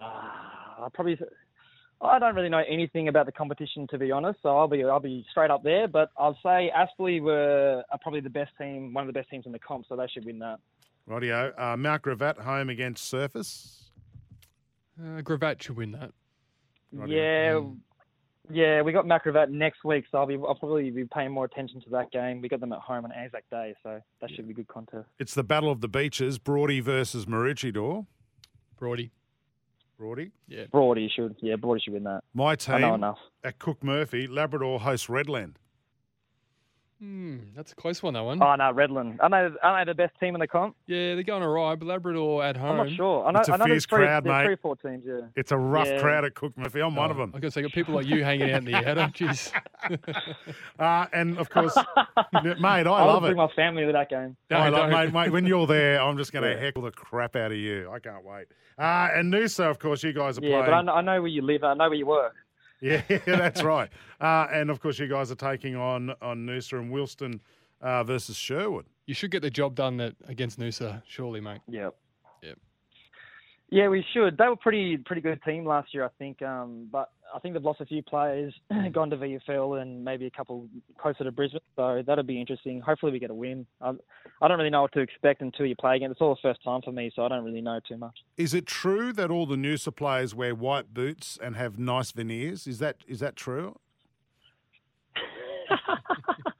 [0.00, 1.18] Uh, I probably
[2.00, 5.00] I don't really know anything about the competition to be honest, so I'll be I'll
[5.00, 5.88] be straight up there.
[5.88, 9.46] But I'll say Aspley were are probably the best team, one of the best teams
[9.46, 10.60] in the comp, so they should win that.
[11.08, 11.52] Rightio.
[11.60, 13.82] Uh, Mount Gravatt home against Surfers.
[15.00, 16.12] Uh, Gravatt should win that.
[16.94, 17.08] Rightio.
[17.08, 17.78] Yeah, Mm.
[18.50, 21.80] Yeah, we got Macrovat next week, so I'll be I'll probably be paying more attention
[21.82, 22.40] to that game.
[22.40, 25.08] We got them at home on Anzac Day, so that should be a good contest.
[25.18, 26.38] It's the Battle of the Beaches.
[26.38, 28.06] Broady versus Maroochydore.
[28.78, 29.10] Brody.
[29.98, 30.32] Broady.
[30.48, 30.64] Yeah.
[30.72, 32.22] Broady should, yeah, Broady should win that.
[32.34, 33.18] My team I know enough.
[33.44, 34.26] at Cook Murphy.
[34.26, 35.54] Labrador hosts Redland.
[37.04, 38.42] Hmm, that's a close one, that one.
[38.42, 39.18] Oh no, Redland.
[39.20, 40.74] I know, I know the best team in the comp.
[40.86, 42.80] yeah, they're going all right, but Labrador at home.
[42.80, 43.26] I'm not sure.
[43.26, 44.44] I know, It's a I know fierce there's three, crowd, there's mate.
[44.46, 45.04] three or four teams.
[45.06, 45.20] Yeah.
[45.36, 46.00] It's a rough Yeah.
[46.00, 46.80] crowd at Cook Murphy.
[46.80, 47.32] I'm one of Oh, them.
[47.34, 49.12] I was going to got people like you hanging out in the outer.
[49.14, 49.52] Jeez.
[50.78, 51.76] Uh, and of course,
[52.32, 53.36] mate, I I'll love bring it.
[53.36, 54.36] my family to that game.
[54.50, 55.12] No, I love, don't.
[55.12, 56.58] mate, mate, when you're there, I'm just going to Yeah.
[56.60, 57.90] heckle the crap out of you.
[57.92, 58.46] I can't wait.
[58.78, 60.64] Uh, and Noosa, of course, you guys are Yeah, playing.
[60.64, 61.62] but I know, I know where you live.
[61.64, 62.34] I know where you work.
[62.84, 63.88] Yeah, that's right.
[64.20, 67.40] Uh, and of course, you guys are taking on on Noosa and Wilston
[67.80, 68.84] uh, versus Sherwood.
[69.06, 71.60] You should get the job done that against Noosa, surely, mate.
[71.66, 71.94] Yep.
[72.42, 72.58] Yep.
[73.70, 74.36] Yeah, we should.
[74.36, 76.42] They were pretty pretty good team last year, I think.
[76.42, 78.54] Um, but I think they've lost a few players,
[78.92, 81.60] gone to VFL, and maybe a couple closer to Brisbane.
[81.76, 82.80] So that'll be interesting.
[82.80, 83.66] Hopefully, we get a win.
[83.80, 83.92] I,
[84.42, 86.10] I don't really know what to expect until you play again.
[86.10, 88.18] It's all the first time for me, so I don't really know too much.
[88.36, 92.66] Is it true that all the new suppliers wear white boots and have nice veneers?
[92.66, 93.78] Is that is that true?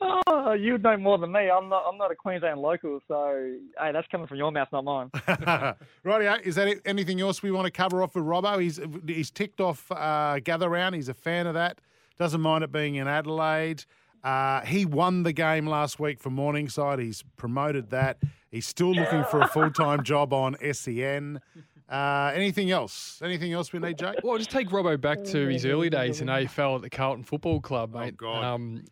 [0.00, 1.50] oh, you'd know more than me.
[1.50, 1.84] I'm not.
[1.88, 5.10] I'm not a Queensland local, so hey, that's coming from your mouth, not mine.
[6.04, 6.40] Rightio.
[6.42, 6.82] Is that it?
[6.84, 8.60] anything else we want to cover off with Robbo?
[8.60, 10.94] He's he's ticked off uh, gather round.
[10.94, 11.80] He's a fan of that.
[12.18, 13.84] Doesn't mind it being in Adelaide.
[14.24, 16.98] Uh, he won the game last week for Morningside.
[16.98, 18.18] He's promoted that.
[18.50, 21.40] He's still looking for a full time job on SEN.
[21.88, 23.20] Uh, anything else?
[23.22, 24.16] Anything else we need, Jake?
[24.24, 27.60] Well, just take Robbo back to his early days in AFL at the Carlton Football
[27.60, 28.14] Club, mate.
[28.14, 28.16] Oh.
[28.16, 28.44] God.
[28.44, 28.84] Um,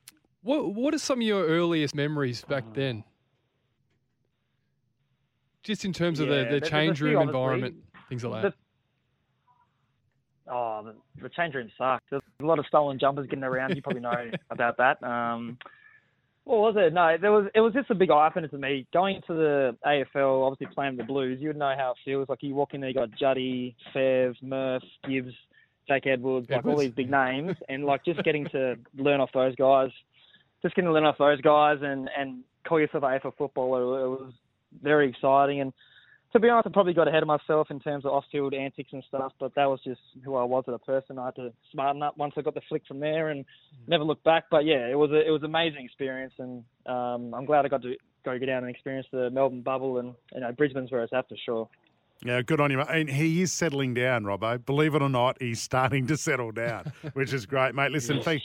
[0.44, 3.02] what What are some of your earliest memories back then?
[5.62, 7.40] Just in terms of the, the change room obviously.
[7.40, 7.76] environment,
[8.10, 8.54] things like that.
[10.46, 12.04] Oh, the, the change room sucked.
[12.10, 13.74] There's a lot of stolen jumpers getting around.
[13.74, 15.02] You probably know about that.
[15.02, 15.56] Um,
[16.44, 16.92] what was it?
[16.92, 17.46] No, there was.
[17.54, 18.86] It was just a big eye opener to me.
[18.92, 22.28] Going to the AFL, obviously playing the Blues, you would know how it feels.
[22.28, 25.32] Like you walk in there, you got Juddy, Fev, Murph, Gibbs,
[25.88, 29.54] Jake Edwards, like all these big names, and like just getting to learn off those
[29.56, 29.90] guys,
[30.64, 34.04] just getting to learn off those guys, and and call yourself an AFL footballer.
[34.04, 34.32] It was
[34.82, 35.72] very exciting and
[36.34, 39.04] to be honest, I probably got ahead of myself in terms of off-field antics and
[39.06, 41.16] stuff, but that was just who I was as a person.
[41.16, 43.44] I had to smarten up once I got the flick from there and
[43.86, 44.46] never looked back.
[44.50, 47.68] But yeah, it was a, it was an amazing experience, and um, I'm glad I
[47.68, 51.04] got to go get down and experience the Melbourne bubble, and you know Brisbane's where
[51.04, 51.68] it's at for sure.
[52.22, 52.78] Yeah, good on you.
[52.78, 52.86] mate.
[52.88, 54.64] And he is settling down, Robbo.
[54.64, 57.92] Believe it or not, he's starting to settle down, which is great, mate.
[57.92, 58.42] Listen, thank,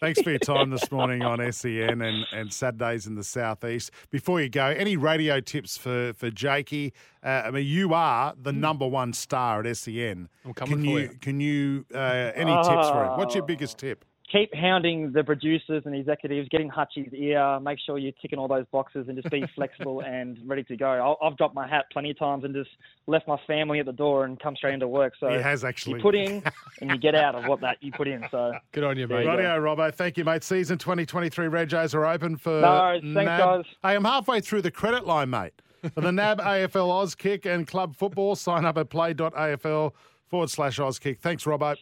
[0.00, 3.90] thanks for your time this morning on SEN and, and Saturdays in the Southeast.
[4.10, 6.92] Before you go, any radio tips for, for Jakey?
[7.24, 10.28] Uh, I mean, you are the number one star at SEN.
[10.44, 11.08] I'm coming can for you, you.
[11.20, 13.18] Can you, uh, any tips for him?
[13.18, 14.04] What's your biggest tip?
[14.32, 17.60] Keep hounding the producers and executives, getting Hutchie's ear.
[17.60, 20.86] Make sure you're ticking all those boxes and just be flexible and ready to go.
[20.86, 22.70] I'll, I've dropped my hat plenty of times and just
[23.06, 25.12] left my family at the door and come straight into work.
[25.20, 25.96] So He has actually.
[25.96, 26.42] you put in
[26.80, 28.24] and you get out of what that you put in.
[28.30, 29.26] So Good on you, mate.
[29.26, 29.36] Right.
[29.36, 29.92] Radio, Robbo.
[29.94, 30.42] Thank you, mate.
[30.44, 32.92] Season 2023 Regos are open for No.
[33.02, 33.38] Thanks, NAB.
[33.38, 33.64] guys.
[33.84, 35.52] I'm halfway through the credit line, mate.
[35.94, 39.92] For the NAB AFL Auskick and Club Football, sign up at play.afl
[40.28, 41.18] forward slash Auskick.
[41.18, 41.76] Thanks, Robbo.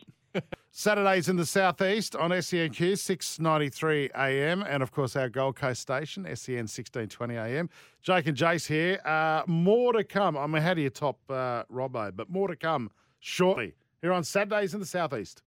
[0.71, 4.63] Saturdays in the southeast on SENQ 6:93 a.m.
[4.63, 7.69] and of course our Gold Coast station SEN 16:20 a.m.
[8.03, 9.01] Jake and Jace here.
[9.05, 10.37] Uh, more to come.
[10.37, 12.15] I mean, how do you top uh, Robbo?
[12.15, 15.43] But more to come shortly here on Saturdays in the southeast.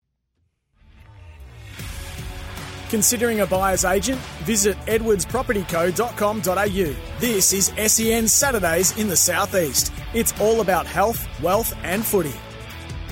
[2.89, 4.19] Considering a buyer's agent?
[4.43, 7.19] Visit edwardspropertyco.com.au.
[7.19, 9.91] This is SEN Saturdays in the Southeast.
[10.13, 12.35] It's all about health, wealth, and footy.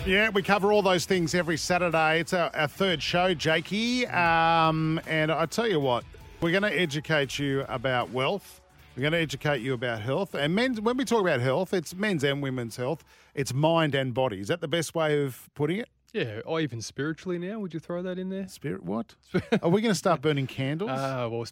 [0.05, 2.19] Yeah, we cover all those things every Saturday.
[2.19, 4.07] It's our, our third show, Jakey.
[4.07, 6.03] Um, and I tell you what,
[6.41, 8.61] we're going to educate you about wealth.
[8.95, 10.33] We're going to educate you about health.
[10.33, 13.03] And men's, when we talk about health, it's men's and women's health.
[13.35, 14.39] It's mind and body.
[14.39, 15.89] Is that the best way of putting it?
[16.13, 17.59] Yeah, or even spiritually now.
[17.59, 18.47] Would you throw that in there?
[18.47, 19.13] Spirit, what?
[19.61, 20.89] Are we going to start burning candles?
[20.93, 21.45] Ah, well,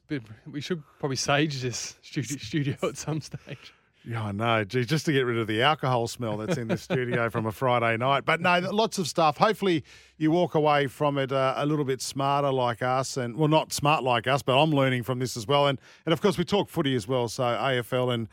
[0.51, 3.73] we should probably sage this studio, studio at some stage.
[4.09, 4.63] Yeah, I know.
[4.63, 7.51] Gee, just to get rid of the alcohol smell that's in the studio from a
[7.51, 8.25] Friday night.
[8.25, 9.37] But no, lots of stuff.
[9.37, 9.83] Hopefully,
[10.17, 13.71] you walk away from it uh, a little bit smarter like us, and well, not
[13.71, 15.67] smart like us, but I'm learning from this as well.
[15.67, 17.27] And and of course, we talk footy as well.
[17.27, 18.27] So AFL and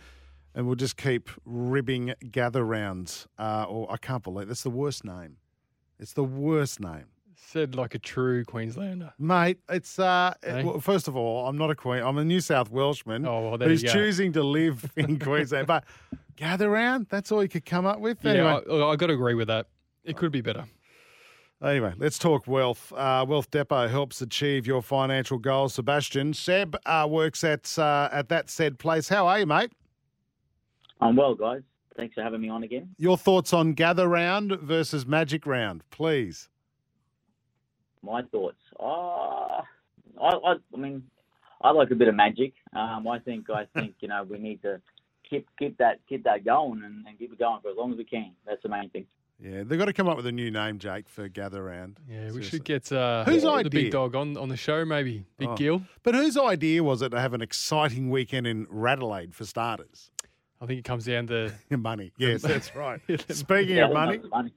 [0.55, 3.29] and we'll just keep ribbing gather rounds.
[3.39, 5.37] Uh, or I can't believe that's the worst name.
[6.01, 7.05] It's the worst name.
[7.49, 9.13] Said like a true Queenslander.
[9.21, 10.35] Mate, it's uh.
[10.43, 10.65] Hey?
[10.65, 12.03] well, first of all, I'm not a Queen.
[12.03, 13.95] I'm a New South Welshman Oh, well, there who's you go.
[13.95, 15.69] choosing to live in Queensland.
[15.69, 15.85] But
[16.35, 17.07] gather round.
[17.09, 18.19] That's all you could come up with.
[18.25, 19.67] Yeah, Anyway, I, I got to agree with that.
[20.03, 20.65] It could be better.
[21.63, 22.93] anyway, let's talk wealth.
[22.93, 25.75] Uh, wealth Depot helps achieve your financial goals.
[25.75, 29.09] Sebastian Seb uh, works at uh, at that said place.
[29.09, 29.71] How are you, mate?
[31.01, 31.63] I'm well, guys.
[31.97, 32.91] Thanks for having me on again.
[32.99, 36.49] Your thoughts on gather round versus magic round, please.
[38.03, 38.59] My thoughts.
[38.79, 39.63] Uh, I,
[40.21, 41.03] I, I mean,
[41.63, 42.53] I like a bit of magic.
[42.75, 44.81] Um, I think, I think, you know, we need to
[45.29, 47.99] keep keep that keep that going and, and keep it going for as long as
[47.99, 48.33] we can.
[48.47, 49.07] That's the main thing.
[49.39, 52.01] Yeah, they've got to come up with a new name, Jake, for gather round.
[52.09, 55.27] Yeah, we should get uh, Whose the big dog on, on the show, maybe.
[55.37, 55.57] Big Oh.
[55.57, 55.83] Gil.
[56.03, 60.11] But whose idea was it to have an exciting weekend in Radelaide for starters?
[60.59, 62.13] I think it comes down to Money.
[62.17, 63.01] Yes, that's right.
[63.29, 64.53] Speaking Yeah, of money, money.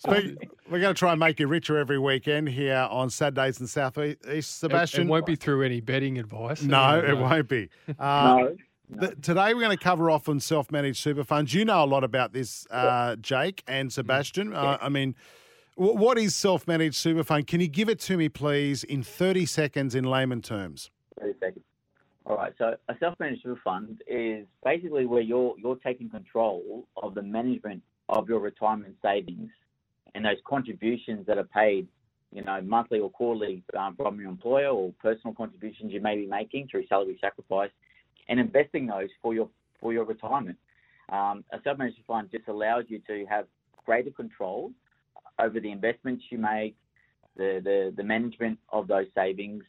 [0.00, 3.66] Speak, we're going to try and make you richer every weekend here on Saturdays in
[3.66, 4.18] South East.
[4.26, 6.62] It- Sebastian, It, won't be through any betting advice.
[6.62, 7.68] no, Uh, it won't be.
[7.98, 8.54] Uh,
[8.92, 11.52] no, th- today we're going to cover off on self-managed super funds.
[11.54, 14.52] You know a lot about this, uh, Jake and Sebastian.
[14.54, 15.14] Uh, I mean,
[15.74, 17.46] wh- what is self-managed super fund?
[17.46, 20.90] Can you give it to me, please, in 30 seconds in layman terms?
[21.20, 21.64] 30 seconds.
[22.26, 22.52] All right.
[22.58, 27.82] So a self-managed super fund is basically where you're you're taking control of the management
[28.08, 29.50] of your retirement savings
[30.14, 31.86] and those contributions that are paid,
[32.32, 36.26] you know, monthly or quarterly um, from your employer or personal contributions you may be
[36.26, 37.70] making through salary sacrifice,
[38.28, 39.48] and investing those for your
[39.80, 40.56] for your retirement.
[41.10, 43.46] Um, a self-managed fund just allows you to have
[43.84, 44.70] greater control
[45.40, 46.76] over the investments you make,
[47.36, 49.64] the, the, the management of those savings,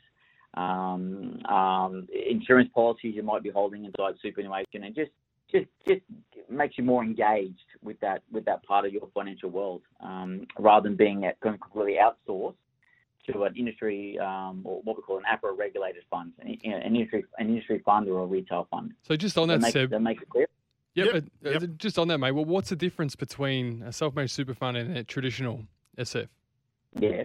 [0.56, 5.12] um, um, insurance policies you might be holding inside superannuation, and just
[5.52, 6.02] just just
[6.50, 10.88] makes you more engaged with that with that part of your financial world, um, rather
[10.90, 12.56] than being at, completely outsourced
[13.28, 17.24] to an industry um, or what we call an APRA regulated fund, an, an, industry
[17.38, 18.94] an industry fund or a retail fund.
[19.04, 20.48] So just on that, that, Seb, that makes it clear.
[20.96, 21.64] Yep, Yep, uh, uh, yep.
[21.78, 22.32] just on that, mate.
[22.32, 25.62] Well, what's the difference between a self-managed super fund and a traditional
[25.98, 26.28] SF?
[27.00, 27.24] Yeah.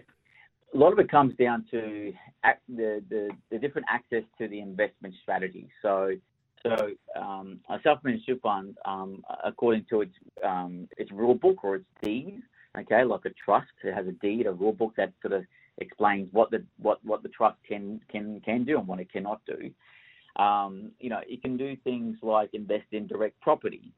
[0.74, 2.12] A lot of it comes down to
[2.44, 5.68] ac- the, the, the different access to the investment strategy.
[5.82, 6.12] So,
[6.68, 10.12] so um, a self-managed super fund, um, according to its
[10.44, 12.42] um, its rule book or its deed,
[12.78, 15.44] okay, like a trust, it has a deed, a rule book that sort of
[15.78, 19.40] explains what the what, what the trust can can can do and what it cannot
[19.46, 19.70] do.
[20.42, 23.92] Um, you know, it can do things like invest in direct property.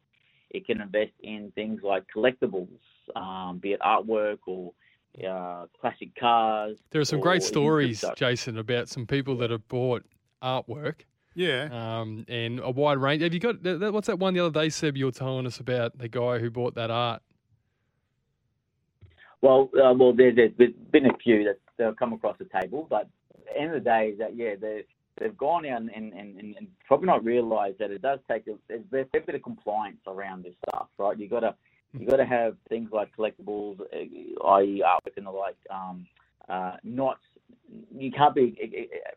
[0.50, 2.68] It can invest in things like collectibles,
[3.16, 4.72] um, be it artwork or
[5.28, 6.78] uh, classic cars.
[6.90, 8.04] There are some great stories.
[8.16, 10.04] Jason, about some people that have bought
[10.42, 11.00] artwork
[11.38, 12.00] Yeah.
[12.00, 13.22] um, and a wide range.
[13.22, 14.96] Have you got that, that- what's that one the other day, Seb?
[14.96, 17.22] You were telling us about the guy who bought that art.
[19.40, 20.52] Well, uh, well, there, there's
[20.90, 23.84] been a few that that have come across the table, but at the end of
[23.84, 24.84] the day, is that yeah, they've
[25.20, 28.54] they've gone out and, and, and, and probably not realised that it does take a,
[28.68, 31.16] there's a fair bit of compliance around this stuff, right?
[31.16, 31.54] You got to
[31.96, 35.56] you got to have things like collectibles, uh, i.e., artwork and the like.
[35.70, 36.06] Um,
[36.48, 37.18] uh, not
[37.96, 38.56] you can't be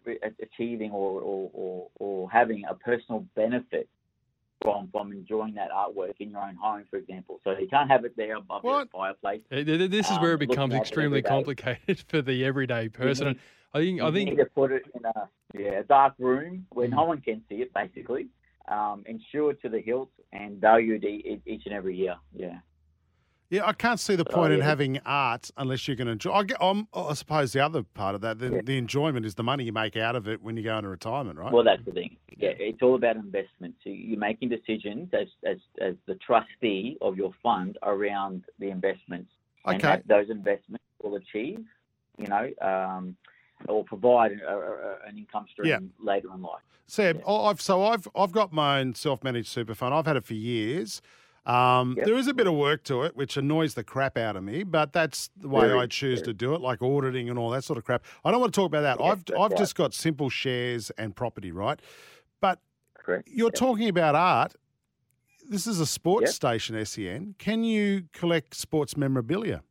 [0.07, 2.00] uh, uh, achieving or, or, or, or
[2.31, 3.87] having a personal benefit
[4.61, 7.39] from from enjoying that artwork in your own home, for example.
[7.43, 9.41] So you can't have it there above your fireplace.
[9.49, 12.45] Th- th- This is Um, where it looking becomes at it extremely complicated for the
[12.45, 13.27] everyday person.
[13.29, 13.39] And
[13.73, 16.65] I think I you think need to put it in a yeah a dark room
[16.71, 16.91] where Mm.
[16.91, 18.27] no one can see it, basically.
[18.67, 22.15] Um, insured to the hilt and valued each and every year.
[22.33, 22.59] Yeah.
[23.51, 24.65] Yeah, I can't see the Oh, point in yeah.
[24.65, 26.31] having art unless you can enjoy.
[26.31, 28.61] I, get, um, I suppose the other part of that, the, Yeah.
[28.63, 31.37] the enjoyment is the money you make out of it when you go into retirement,
[31.37, 31.51] right?
[31.51, 32.15] Well, that's the thing.
[32.37, 33.75] Yeah, it's all about investment.
[33.83, 39.29] So you're making decisions as as, as the trustee of your fund around the investments,
[39.65, 39.81] and okay.
[39.97, 41.59] that those investments will achieve,
[42.17, 43.17] you know, um,
[43.67, 45.79] or provide a, a, a- an income stream Yeah.
[45.99, 46.63] later in life.
[46.87, 47.21] Seb.
[47.27, 49.93] I've so I've I've got my own self-managed super fund.
[49.93, 51.01] I've had it for years.
[51.45, 52.05] Um, Yep.
[52.05, 54.63] There is a bit of work to it, which annoys the crap out of me,
[54.63, 57.63] but that's the way Very, I choose to do it, like auditing and all that
[57.63, 58.03] sort of crap.
[58.23, 59.03] I don't want to talk about that.
[59.03, 59.57] I've I've right.
[59.57, 61.79] just got simple shares and property, right?
[62.41, 62.59] But
[62.93, 63.27] Correct.
[63.27, 63.59] you're Yeah.
[63.59, 64.55] talking about art.
[65.49, 66.33] This is a sports Yep.
[66.33, 67.35] station, SEN.
[67.39, 69.63] Can you collect sports memorabilia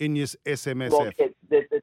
[0.00, 0.90] in your SMSF?
[0.90, 1.10] Well,
[1.48, 1.80] the, the,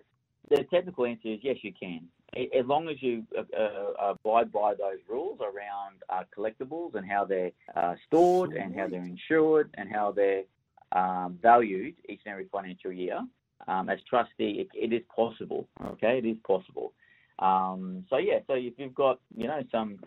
[0.49, 2.09] the technical answer is yes, you can.
[2.57, 7.25] As long as you uh, uh, abide by those rules around uh, collectibles and how
[7.25, 10.43] they're uh, stored and how they're insured and how they're
[10.91, 13.19] um, valued each and every financial year,
[13.67, 15.67] um, as trustee, it, it is possible.
[15.85, 16.93] Okay, it is possible.
[17.39, 19.99] Um, so yeah, so if you've got you know some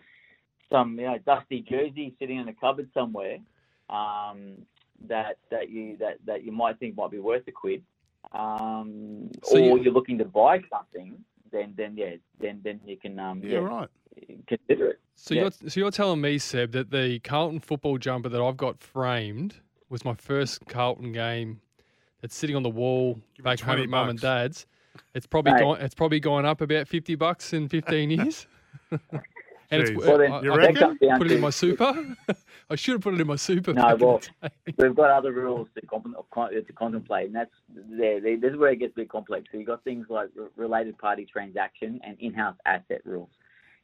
[0.71, 3.37] some you know dusty jersey sitting in a cupboard somewhere
[3.89, 4.53] um,
[5.07, 7.83] that that you that, that you might think might be worth a quid,
[8.33, 12.79] um, So or you- you, are looking to buy something, then then yeah, then then
[12.85, 13.89] you can um, yeah, right.
[14.47, 14.99] consider it.
[15.15, 15.33] so.
[15.33, 15.41] Yeah.
[15.41, 19.55] You're so you're telling me, Seb, that the Carlton football jumper that I've got framed
[19.89, 21.61] was my first Carlton game.
[22.21, 24.67] That's sitting on the wall Give it back home at mum and dad's.
[25.15, 25.61] It's probably Mate.
[25.61, 25.81] gone.
[25.81, 28.47] It's probably gone up about fifty bucks in fifteen years.
[29.71, 30.75] and it's, Well, then, I, You I reckon?
[30.75, 32.15] think I comes down put it in my super.
[32.69, 33.73] I should have put it in my super.
[33.73, 34.21] No, back well.
[34.77, 38.19] We've got other rules to, con- con- to contemplate, and that's there.
[38.21, 39.45] there- This is where it gets a bit complex.
[39.51, 43.29] So you've got things like related party transaction and in-house asset rules.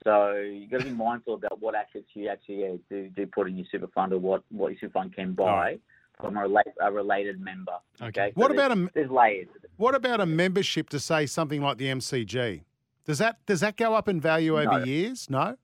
[0.04, 3.48] So you've got to be mindful about what assets you actually yeah, do do put
[3.48, 5.80] in your super fund or what, what your super fund can buy
[6.22, 7.74] from a, relate, a related member.
[8.02, 8.08] Okay.
[8.08, 8.32] Okay.
[8.36, 9.48] So What there's- about a There's layers.
[9.78, 12.62] what about a membership to say something like the MCG?
[13.06, 14.86] Does that does that go up in value over No.
[14.86, 15.30] years?
[15.30, 15.58] No.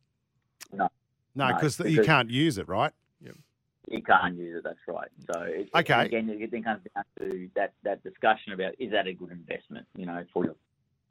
[0.73, 0.89] No.
[1.35, 2.91] No, No, 'cause you because- can't use it, right?
[3.89, 4.63] You can't use it.
[4.63, 5.09] That's right.
[5.33, 6.05] So it, Okay.
[6.05, 9.85] again, it then comes down to that, that discussion about is that a good investment?
[9.97, 10.55] You know, for your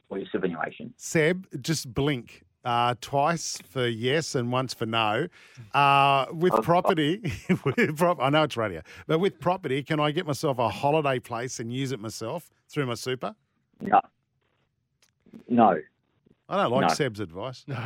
[0.08, 0.94] for your superannuation.
[0.96, 5.28] Seb, just blink uh, twice for yes and once for no.
[5.74, 7.20] Uh, with Oh, property,
[7.64, 11.18] with prop- I know it's radio, but with property, can I get myself a holiday
[11.18, 13.34] place and use it myself through my super?
[13.82, 14.00] No.
[15.48, 15.78] No.
[16.52, 16.94] I don't like No.
[16.94, 17.64] Seb's advice.
[17.66, 17.82] No.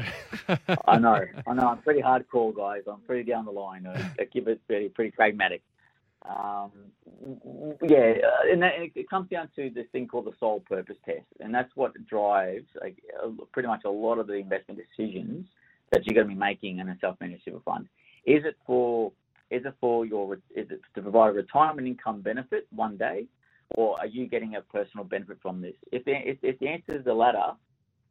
[0.88, 1.68] I know, I know.
[1.68, 2.82] I'm pretty hardcore, guys.
[2.90, 3.86] I'm pretty down the line.
[3.86, 5.62] I, I keep it pretty, pretty pragmatic.
[6.28, 6.72] Um,
[7.88, 10.96] yeah, uh, and, that, and it comes down to this thing called the sole purpose
[11.04, 12.96] test, and that's what drives like,
[13.52, 15.46] pretty much a lot of the investment decisions
[15.92, 17.86] that you're going to be making in a self-managed super fund.
[18.26, 19.12] Is it for
[19.52, 23.26] is it for your is it to provide a retirement income benefit one day,
[23.76, 25.74] or are you getting a personal benefit from this?
[25.92, 27.52] If the if, if the answer is the latter,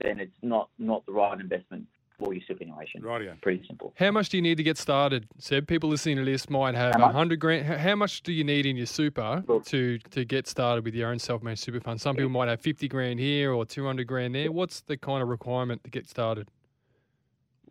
[0.02, 1.86] then it's not not the right investment
[2.18, 3.02] for your superannuation.
[3.02, 3.40] Rightio.
[3.42, 3.94] Pretty simple.
[3.98, 5.68] How much do you need to get started, Seb?
[5.68, 7.66] People listening to this might have a hundred grand.
[7.66, 9.66] How much do you need in your super Look.
[9.66, 12.00] to to get started with your own self-managed super fund?
[12.00, 14.52] Some people might have fifty grand here or two hundred grand there.
[14.52, 16.50] What's the kind of requirement to get started?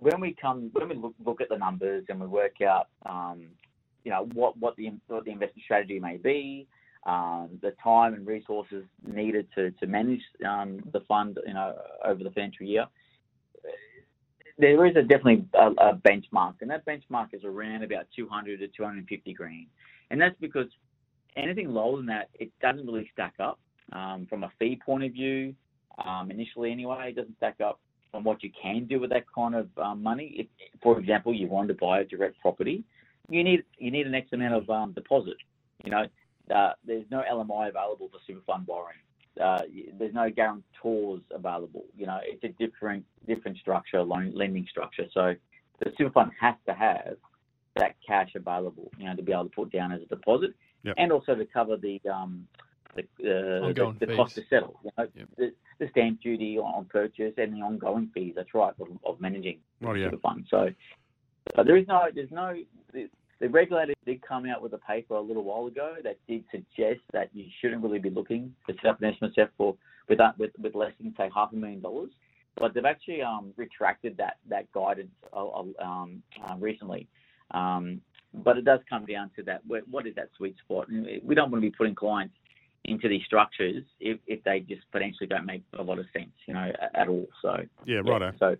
[0.04, 3.46] when we come when we look, look at the numbers and we work out um,
[4.04, 6.66] you know what what the what the investment strategy may be,
[7.06, 12.22] um, the time and resources needed to to manage um, the fund you know over
[12.22, 12.86] the financial year.
[14.56, 18.68] There is a definitely a, a benchmark, and that benchmark is around about 200 to
[18.68, 19.66] 250 grand,
[20.10, 20.68] and that's because
[21.36, 23.58] anything lower than that, it doesn't really stack up
[23.92, 25.54] um, from a fee point of view.
[26.04, 27.80] Um, initially, anyway, it doesn't stack up
[28.12, 30.34] on what you can do with that kind of um, money.
[30.36, 30.46] If,
[30.82, 32.84] for example, you want to buy a direct property,
[33.28, 35.36] you need you need an X amount of um, deposit.
[35.84, 36.06] You know,
[36.54, 38.96] uh, there's no LMI available for super fund borrowing.
[39.40, 39.62] Uh,
[39.98, 41.84] there's no guarantors available.
[41.96, 45.06] You know, it's a different different structure, loan lending structure.
[45.12, 45.34] So
[45.80, 47.16] the super fund has to have
[47.76, 48.90] that cash available.
[48.98, 50.54] You know, to be able to put down as a deposit,
[50.84, 50.94] Yep.
[50.98, 52.46] and also to cover the um,
[52.94, 54.78] the, uh, the, the cost to settle.
[54.84, 55.28] You know, Yep.
[55.36, 58.34] the, the stamp duty on, purchase and the ongoing fees.
[58.36, 60.04] That's right of, of managing Rightio.
[60.10, 60.46] super fund.
[60.48, 60.68] So,
[61.56, 62.54] but there is no, there's no.
[63.44, 67.00] The, regulator did come out with a paper a little while ago that did suggest
[67.12, 69.76] that you shouldn't really be looking to set up an SMSF for
[70.08, 72.08] with that with, with less than say half a million dollars.
[72.56, 77.06] But they've actually um, retracted that that guidance uh, uh, um, uh, recently.
[77.50, 78.00] Um,
[78.32, 79.60] but it does come down to that.
[79.66, 80.88] What is that sweet spot?
[80.88, 82.34] And we don't want to be putting clients
[82.86, 86.54] into these structures if, if they just potentially don't make a lot of sense, you
[86.54, 87.26] know, at all.
[87.42, 88.32] So Yeah, righto.
[88.38, 88.56] So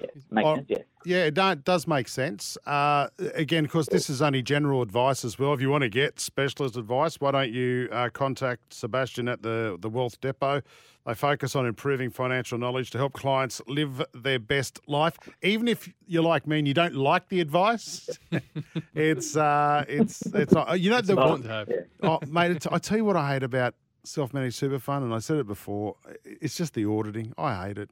[0.00, 0.66] yeah, makes Oh, sense.
[0.68, 0.78] Yeah.
[1.04, 2.56] Yeah, it does make sense.
[2.64, 5.52] Uh, again, course, this is only general advice as well.
[5.52, 9.76] If you want to get specialist advice, why don't you uh, contact Sebastian at the,
[9.80, 10.62] the Wealth Depot?
[11.04, 15.18] They focus on improving financial knowledge to help clients live their best life.
[15.42, 18.08] Even if you're like me and you don't like the advice,
[18.94, 20.78] it's uh, it's it's not.
[20.78, 21.68] You know the important to have.
[22.04, 23.74] oh, mate, it's, I tell you what I hate about
[24.04, 25.96] self-managed super fund, and I said it before.
[26.24, 27.34] It's just the auditing.
[27.36, 27.90] I hate it.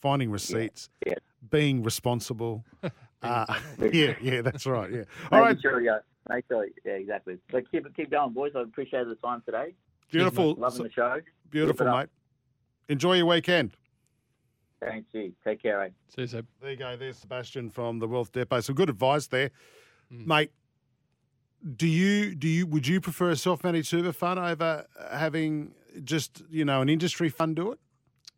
[0.00, 1.14] Finding receipts, Yeah.
[1.50, 2.64] being responsible.
[3.22, 3.58] uh,
[3.92, 4.90] yeah, yeah, that's right.
[4.92, 4.98] Yeah.
[5.32, 5.46] All All right.
[5.54, 5.98] right, Sure, yeah.
[6.28, 7.38] Make sure, yeah, exactly.
[7.50, 8.52] But keep keep going, boys.
[8.54, 9.74] I appreciate the time today.
[10.10, 11.20] beautiful, Loving the show.
[11.50, 11.96] beautiful, Keep it up.
[12.00, 12.08] mate.
[12.90, 13.72] Enjoy your weekend.
[14.80, 15.32] Thank you.
[15.44, 15.88] Take care, eh?
[16.14, 16.46] See you, Seb.
[16.60, 16.96] There you go.
[16.96, 18.60] There's Sebastian from the Wealth Depot.
[18.60, 19.50] Some good advice there,
[20.10, 20.52] mate.
[21.76, 25.72] Do you do you would you prefer a self-managed super fund over having
[26.04, 27.80] just you know an industry fund do it?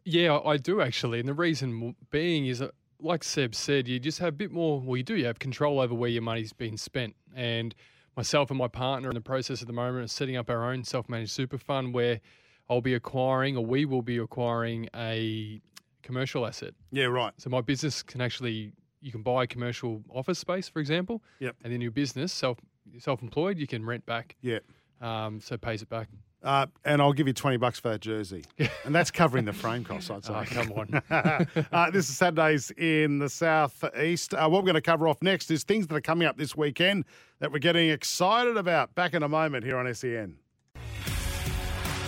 [0.05, 2.63] Yeah, I do actually, and the reason being is,
[3.01, 4.81] like Seb said, you just have a bit more.
[4.81, 5.15] Well, you do.
[5.15, 7.75] You have control over where your money's being spent, and
[8.17, 10.71] myself and my partner are in the process at the moment of setting up our
[10.73, 12.21] own self-managed super fund where
[12.69, 15.61] I'll be acquiring, or we will be acquiring, a
[16.03, 16.75] commercial asset.
[16.93, 17.33] Yeah, right.
[17.37, 21.23] So my business can actually, you can buy commercial office space, for example.
[21.41, 21.57] Yep.
[21.65, 22.59] And then your business, self
[22.99, 24.37] self-employed, you can rent back.
[24.41, 24.59] Yeah.
[25.01, 26.09] Um, so pays it back.
[26.43, 28.45] Uh, and I'll give you 20 bucks for that jersey.
[28.85, 30.33] And that's covering the frame costs, I'd say.
[30.33, 31.03] Oh, come on.
[31.73, 34.33] uh, this is Saturdays in the Southeast.
[34.33, 36.57] Uh, what we're going to cover off next is things that are coming up this
[36.57, 37.05] weekend
[37.41, 38.95] that we're getting excited about.
[38.95, 40.37] Back in a moment here on SEN.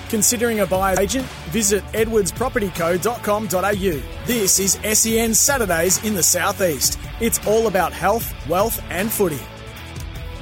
[0.09, 1.27] Considering a buyer's agent?
[1.51, 4.27] Visit edwardspropertyco.com.au.
[4.27, 6.99] This is SEN Saturdays in the Southeast.
[7.21, 9.41] It's all about health, wealth, and footy.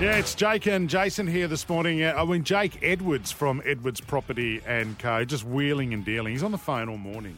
[0.01, 2.03] Yeah, it's Jake and Jason here this morning.
[2.03, 5.27] Uh, I mean, Jake Edwards from Edwards Property and Co.
[5.27, 6.33] Just wheeling and dealing.
[6.33, 7.37] He's on the phone all morning,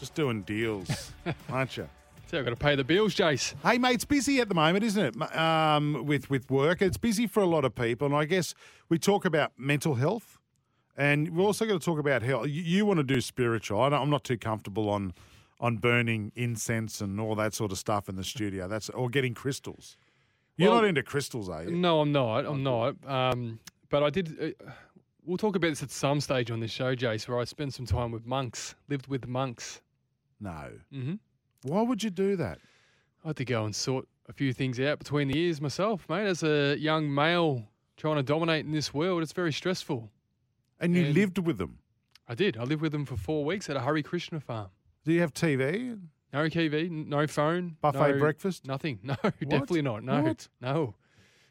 [0.00, 1.12] just doing deals,
[1.50, 1.86] aren't you?
[2.28, 3.52] So I've got to pay the bills, Jace.
[3.62, 5.36] Hey, mate, it's busy at the moment, isn't it?
[5.36, 8.54] Um, with with work, it's busy for a lot of people, and I guess
[8.88, 10.38] we talk about mental health,
[10.96, 12.46] and we're also going to talk about health.
[12.46, 13.82] You, you want to do spiritual.
[13.82, 15.12] I don't, I'm not too comfortable on
[15.60, 18.66] on burning incense and all that sort of stuff in the studio.
[18.66, 19.98] That's or getting crystals.
[20.62, 21.70] You're Well- not into crystals, are you?
[21.72, 22.46] No, I'm not.
[22.46, 22.96] I'm not.
[23.06, 23.58] Um,
[23.90, 24.38] but I did.
[24.40, 24.70] Uh,
[25.24, 27.86] we'll talk about this at some stage on this show, Jace, where I spent some
[27.86, 29.80] time with monks, lived with monks.
[30.40, 30.70] No.
[30.92, 31.14] Mm-hmm.
[31.64, 32.58] Why would you do that?
[33.24, 36.26] I had to go and sort a few things out between the ears myself, mate.
[36.26, 40.10] As a young male trying to dominate in this world, it's very stressful.
[40.80, 41.78] And you And- lived with them.
[42.28, 42.56] I did.
[42.56, 44.70] I lived with them for four weeks at a Hare Krishna farm.
[45.04, 45.98] Do you have TV?
[46.32, 48.66] No TV, no phone, Buffet no- breakfast?
[48.66, 48.98] Nothing.
[49.04, 50.02] No, definitely not.
[50.02, 50.48] No, What?
[50.60, 50.94] no,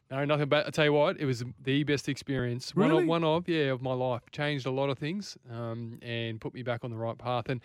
[0.09, 0.49] no, nothing.
[0.49, 2.75] But I tell you what, it was the best experience.
[2.75, 3.03] One Really?
[3.03, 4.23] of, one of, yeah, of my life.
[4.31, 7.47] Changed a lot of things, um, and put me back on the right path.
[7.49, 7.61] And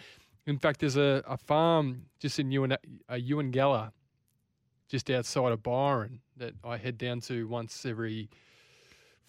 [0.47, 2.77] in fact, there's a, a farm just in Ewan, uh,
[3.11, 3.93] Eungella,
[4.89, 8.29] just outside of Byron, that I head down to once every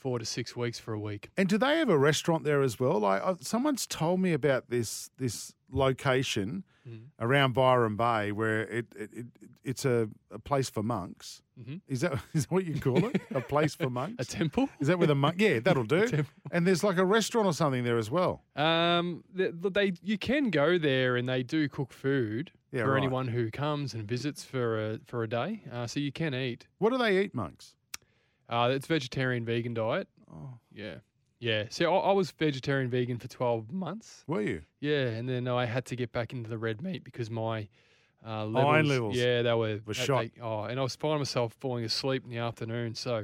[0.08, 1.30] four to six weeks for a week.
[1.36, 3.00] And do they have a restaurant there as well?
[3.00, 7.08] Like uh, someone's told me about this this location Mm.
[7.20, 9.26] around Byron Bay where it, it, it
[9.66, 11.42] it's a, a place for monks.
[11.62, 11.82] Mhm.
[11.90, 13.22] Is that is that what you call it?
[13.36, 14.16] a place for monks?
[14.20, 14.70] A temple?
[14.80, 15.36] Is that where the monk?
[15.38, 16.24] Yeah, that'll do.
[16.50, 18.42] And there's like a restaurant or something there as well.
[18.56, 23.04] Um, they, they you can go there and they do cook food Yeah, for right.
[23.04, 25.64] anyone who comes and visits for a for a day.
[25.70, 26.68] Uh, so you can eat.
[26.78, 27.76] What do they eat, monks?
[28.50, 30.08] Uh, it's vegetarian vegan diet.
[30.32, 30.96] Oh, Yeah,
[31.40, 31.66] yeah.
[31.70, 34.24] So I, I was vegetarian vegan for twelve months.
[34.28, 34.62] were you?
[34.80, 37.68] Yeah, and then I had to get back into the red meat because my
[38.26, 40.26] uh, levels, Iron levels Yeah, they were were they- shot.
[40.36, 42.96] they- oh, and I was finding myself falling asleep in the afternoon.
[42.96, 43.24] So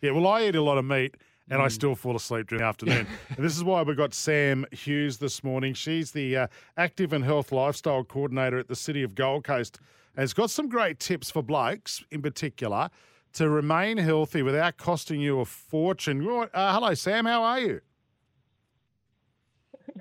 [0.00, 0.12] Yeah.
[0.12, 1.16] Well, I eat a lot of meat.
[1.50, 1.72] And I Mm.
[1.72, 3.06] still fall asleep during the afternoon.
[3.36, 5.74] and this is why we got Sam Hughes this morning.
[5.74, 6.46] She's the uh,
[6.76, 9.78] active and health lifestyle coordinator at the City of Gold Coast.
[10.14, 12.90] And has got some great tips for blokes in particular
[13.34, 16.26] to remain healthy without costing you a fortune.
[16.28, 17.26] Uh, hello, Sam.
[17.26, 17.80] How are you?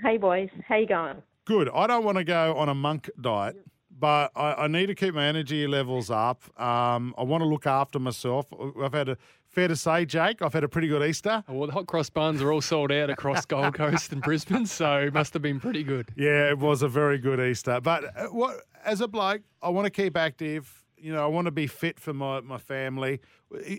[0.02, 1.22] Hey boys, how you going?
[1.46, 1.70] Good.
[1.74, 3.58] I don't want to go on a monk diet,
[3.90, 6.44] but I, I need to keep my energy levels up.
[6.60, 8.48] Um, I want to look after myself.
[8.82, 9.18] I've had a
[9.48, 10.42] fair to say, Jake.
[10.42, 11.44] I've had a pretty good Easter.
[11.48, 15.00] well, the hot cross buns are all sold out across Gold Coast and Brisbane, so
[15.00, 16.08] it must have been pretty good.
[16.16, 17.82] Yeah, it was a very good Easter.
[17.82, 20.81] But uh, what, as a bloke, I want to keep active.
[21.02, 23.22] You know, I want to be fit for my, my family.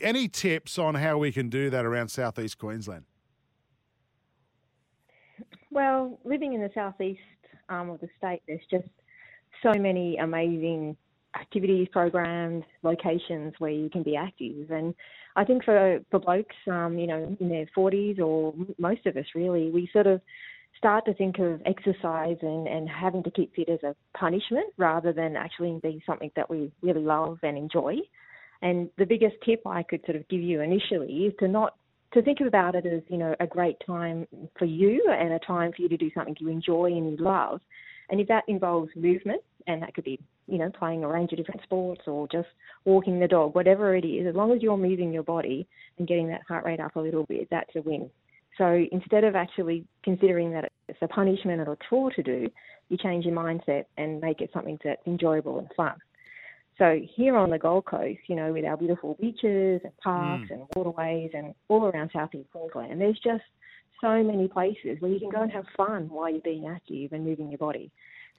[0.01, 3.05] Any tips on how we can do that around southeast Queensland?
[5.71, 7.21] Well, living in the southeast
[7.69, 8.89] um, of the state, there's just
[9.63, 10.97] so many amazing
[11.39, 14.71] activities, programs, locations where you can be active.
[14.71, 14.95] And
[15.37, 19.25] I think for for blokes, um, you know, in their 40s or most of us
[19.35, 20.21] really, we sort of
[20.79, 25.13] start to think of exercise and, and having to keep fit as a punishment rather
[25.13, 27.97] than actually being something that we really love and enjoy.
[28.63, 31.75] And the biggest tip I could sort of give you initially is to not
[32.15, 34.27] to think about it as you know a great time
[34.59, 37.61] for you and a time for you to do something you enjoy and you love.
[38.11, 41.39] And if that involves movement, and that could be you know playing a range of
[41.39, 42.49] different sports or just
[42.85, 45.67] walking the dog, whatever it is, as long as you're moving your body
[45.99, 48.11] and getting that heart rate up a little bit, that's a win.
[48.59, 52.49] So instead of actually considering that it's a punishment or a chore to do,
[52.89, 55.95] you change your mindset and make it something that's enjoyable and fun.
[56.79, 60.55] So here on the Gold Coast, you know, with our beautiful beaches and parks hmm.
[60.55, 63.45] and waterways and all around southeast Queensland, there's just
[64.01, 67.25] so many places where you can go and have fun while you're being active and
[67.25, 67.91] moving your body.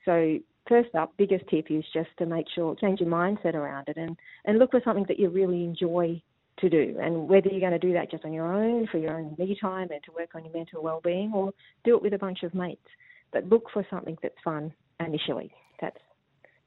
[0.04, 0.38] So
[0.68, 4.16] first up, biggest tip is just to make sure change your mindset around it and
[4.44, 6.20] and look for something that you really enjoy
[6.58, 6.96] to do.
[7.00, 9.56] And whether you're going to do that just on your own for your own me
[9.60, 11.52] time and to work on your mental well-being, or
[11.84, 12.86] do it with a bunch of mates,
[13.32, 15.52] but look for something that's fun initially.
[15.80, 15.98] That's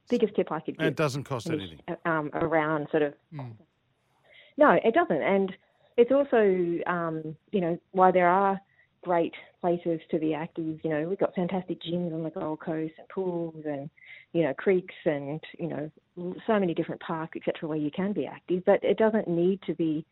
[0.10, 1.80] biggest tip I could And it doesn't cost anything.
[2.06, 3.14] um, around sort of.
[3.34, 3.54] Mm.
[4.58, 5.52] No, it doesn't, and
[5.98, 8.60] it's also um, you know why there are
[9.04, 10.80] great places to be active.
[10.84, 13.90] You know, we've got fantastic gyms on the Gold Coast and pools and
[14.34, 15.92] you know creeks and you know
[16.46, 17.68] so many different parks etc.
[17.68, 20.06] where you can be active, but it doesn't need to be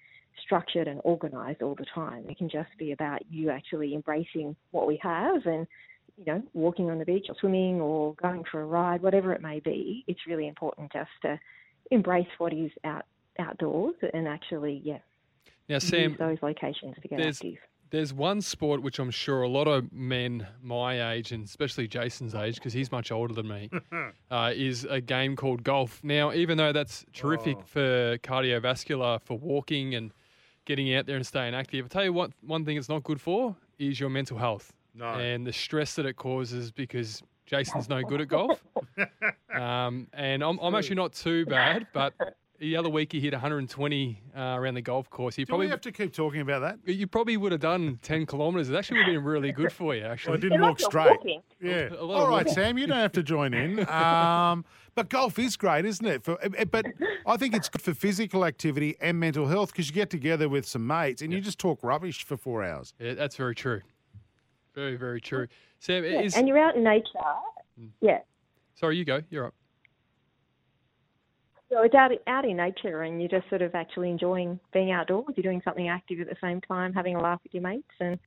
[0.43, 2.25] structured and organised all the time.
[2.29, 5.65] It can just be about you actually embracing what we have and
[6.17, 9.41] you know, walking on the beach or swimming or going for a ride, whatever it
[9.41, 11.39] may be, it's really important just to
[11.91, 13.05] embrace what is out
[13.37, 14.99] outdoors and actually, yeah,
[15.67, 17.57] Now, Sam, those locations to get active.
[17.91, 22.35] There's one sport which I'm sure a lot of men my age, and especially Jason's
[22.35, 23.69] age, because he's much older than me,
[24.31, 26.01] uh, is a game called golf.
[26.03, 27.63] Now, even though that's terrific Oh.
[27.65, 30.11] for cardiovascular, for walking and
[30.65, 33.21] getting out there and staying active, I tell you what, one thing it's not good
[33.21, 35.05] for is your mental health No.
[35.13, 38.63] and the stress that it causes because Jason's no good at golf.
[39.53, 42.13] um, and I'm, I'm actually not too bad, but
[42.59, 45.35] the other week he hit 120 uh, around the golf course.
[45.35, 46.79] He Do probably we have to keep talking about that?
[46.93, 48.69] you probably would have done 10 kilometres.
[48.69, 51.09] It actually would have been really good for you, Well, I didn't They're walk straight.
[51.09, 51.41] walking.
[51.61, 51.89] Yeah.
[51.97, 52.53] A lot All walking.
[52.53, 53.85] Sam, you don't have to join in.
[53.95, 54.63] Um,
[54.95, 56.23] but golf is great, isn't it?
[56.23, 56.85] For, eh, but
[57.25, 60.65] I think it's good for physical activity and mental health because you get together with
[60.65, 62.93] some mates and you just talk rubbish for four hours.
[62.99, 63.81] Yeah, that's very true.
[64.73, 65.47] Very, very true.
[65.79, 66.35] Sam, Yeah, is.
[66.35, 67.09] and you're out in nature.
[68.01, 68.19] Yeah.
[68.75, 69.21] Sorry, you go.
[69.29, 69.53] You're up.
[71.71, 75.25] So it's out, out in nature and you're just sort of actually enjoying being outdoors.
[75.35, 78.19] You're doing something active at the same time, having a laugh with your mates and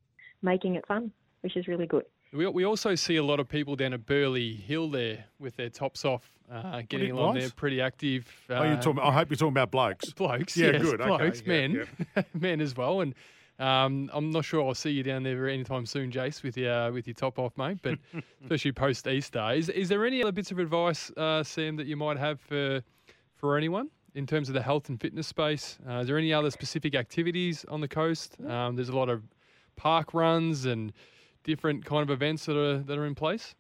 [0.43, 1.13] making it fun,
[1.43, 2.05] which is really good.
[2.33, 5.71] We, we also see a lot of people down at Burleigh Hill there with their
[5.71, 7.41] tops off, uh, getting you- along what?
[7.41, 8.27] there, pretty active.
[8.51, 10.13] Uh, oh, you're talking, I hope you're talking about blokes.
[10.13, 10.57] blokes.
[10.57, 11.87] Yeah, yes, good, okay, Blokes, yeah, men,
[12.35, 13.01] men as well.
[13.01, 13.15] And
[13.59, 16.91] um, I'm not sure I'll see you down there anytime soon, Jace, with your uh,
[16.91, 17.79] with your top off, mate.
[17.83, 17.99] But
[18.43, 21.97] especially post Easter, is is there any other bits of advice, uh, Sam, that you
[21.97, 22.83] might have for
[23.39, 25.79] for anyone in terms of the health and fitness space?
[25.89, 28.37] Uh, is there any other specific activities on the coast?
[28.47, 29.23] Um, there's a lot of
[29.77, 30.93] park runs and
[31.45, 33.55] different kind of events that are that are in place.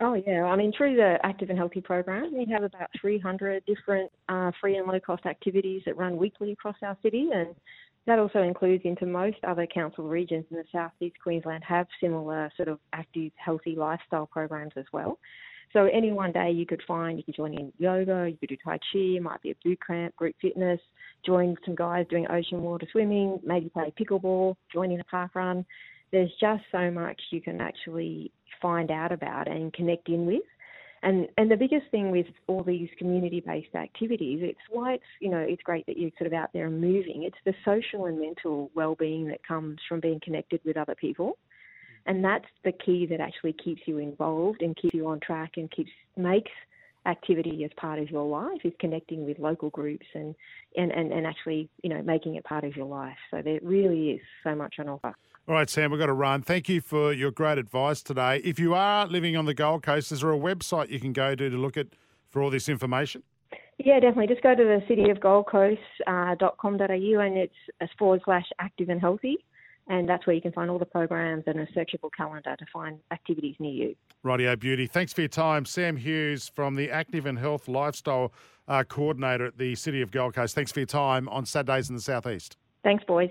[0.00, 4.10] Oh yeah, I mean through the Active and Healthy program, we have about 300 different
[4.28, 7.54] uh, free and low cost activities that run weekly across our city, and
[8.06, 12.68] that also includes into most other council regions in the southeast Queensland have similar sort
[12.68, 15.18] of active, healthy lifestyle programs as well.
[15.72, 18.56] So any one day you could find you could join in yoga, you could do
[18.62, 20.80] tai chi, it might be a boot camp, group fitness,
[21.24, 25.64] join some guys doing ocean water swimming, maybe play pickleball, join in a park run.
[26.10, 30.42] There's just so much you can actually find out about and connect in with.
[31.02, 35.38] And and the biggest thing with all these community-based activities, it's why it's you know
[35.38, 37.24] it's great that you're sort of out there and moving.
[37.24, 41.38] It's the social and mental well-being that comes from being connected with other people,
[42.06, 45.70] and that's the key that actually keeps you involved and keeps you on track and
[45.70, 46.50] keeps makes
[47.06, 50.34] activity as part of your life is connecting with local groups and,
[50.76, 53.16] and, and, and actually, you know, making it part of your life.
[53.30, 55.14] So there really is so much on offer.
[55.48, 56.42] All right, Sam, we've got to run.
[56.42, 58.40] Thank you for your great advice today.
[58.44, 61.34] If you are living on the Gold Coast, is there a website you can go
[61.34, 61.88] to to look at
[62.28, 63.24] for all this information?
[63.78, 64.28] Yeah, definitely.
[64.28, 69.00] Just go to the city of Gold Coast.com.au uh, and it's forward slash active and
[69.00, 69.38] healthy.
[69.88, 73.00] And that's where you can find all the programs and a searchable calendar to find
[73.10, 73.96] activities near you.
[74.24, 74.86] Rightio Beauty.
[74.86, 75.64] Thanks for your time.
[75.64, 78.32] Sam Hughes from the Active and Health Lifestyle
[78.68, 80.54] uh, Coordinator at the City of Gold Coast.
[80.54, 82.56] Thanks for your time on Saturdays in the Southeast.
[82.84, 83.30] Thanks, boys.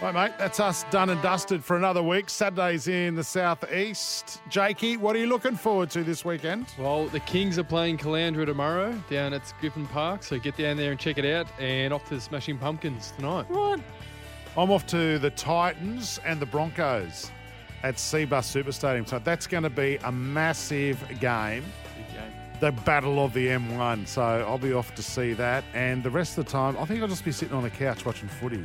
[0.00, 2.30] Right, mate, that's us done and dusted for another week.
[2.30, 4.40] Saturdays in the southeast.
[4.48, 6.66] Jakey, what are you looking forward to this weekend?
[6.78, 10.92] Well, the Kings are playing Caloundra tomorrow down at Griffin Park, so get down there
[10.92, 11.48] and check it out.
[11.58, 13.46] And off to the Smashing Pumpkins tonight.
[13.48, 13.80] Right.
[14.56, 17.30] I'm off to the Titans and the Broncos
[17.82, 19.06] at Cbus Super Stadium.
[19.06, 21.64] So that's going to be a massive game.
[22.12, 22.32] game.
[22.60, 24.06] The Battle of the M1.
[24.06, 25.64] So I'll be off to see that.
[25.74, 28.04] And the rest of the time, I think I'll just be sitting on the couch
[28.04, 28.64] watching footy.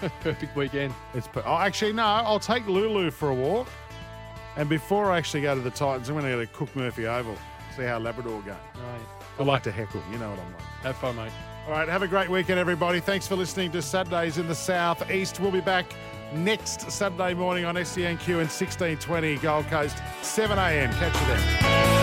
[0.20, 0.94] Perfect weekend.
[1.14, 2.04] It's oh, actually no.
[2.04, 3.68] I'll take Lulu for a walk,
[4.56, 7.36] and before I actually go to the Titans, I'm going to go to Cooke-Murphy Oval,
[7.76, 8.52] see how Labrador go.
[8.52, 9.00] Right.
[9.38, 10.02] I like to heckle.
[10.12, 10.62] You know what I'm like.
[10.82, 11.32] Have fun, mate.
[11.66, 12.98] All right, have a great weekend, everybody.
[12.98, 15.38] Thanks for listening to Saturdays in the South East.
[15.38, 15.86] We'll be back
[16.34, 20.90] next Saturday morning on SENQ and 1620 Gold Coast, 7 a.m.
[20.94, 22.01] Catch you then.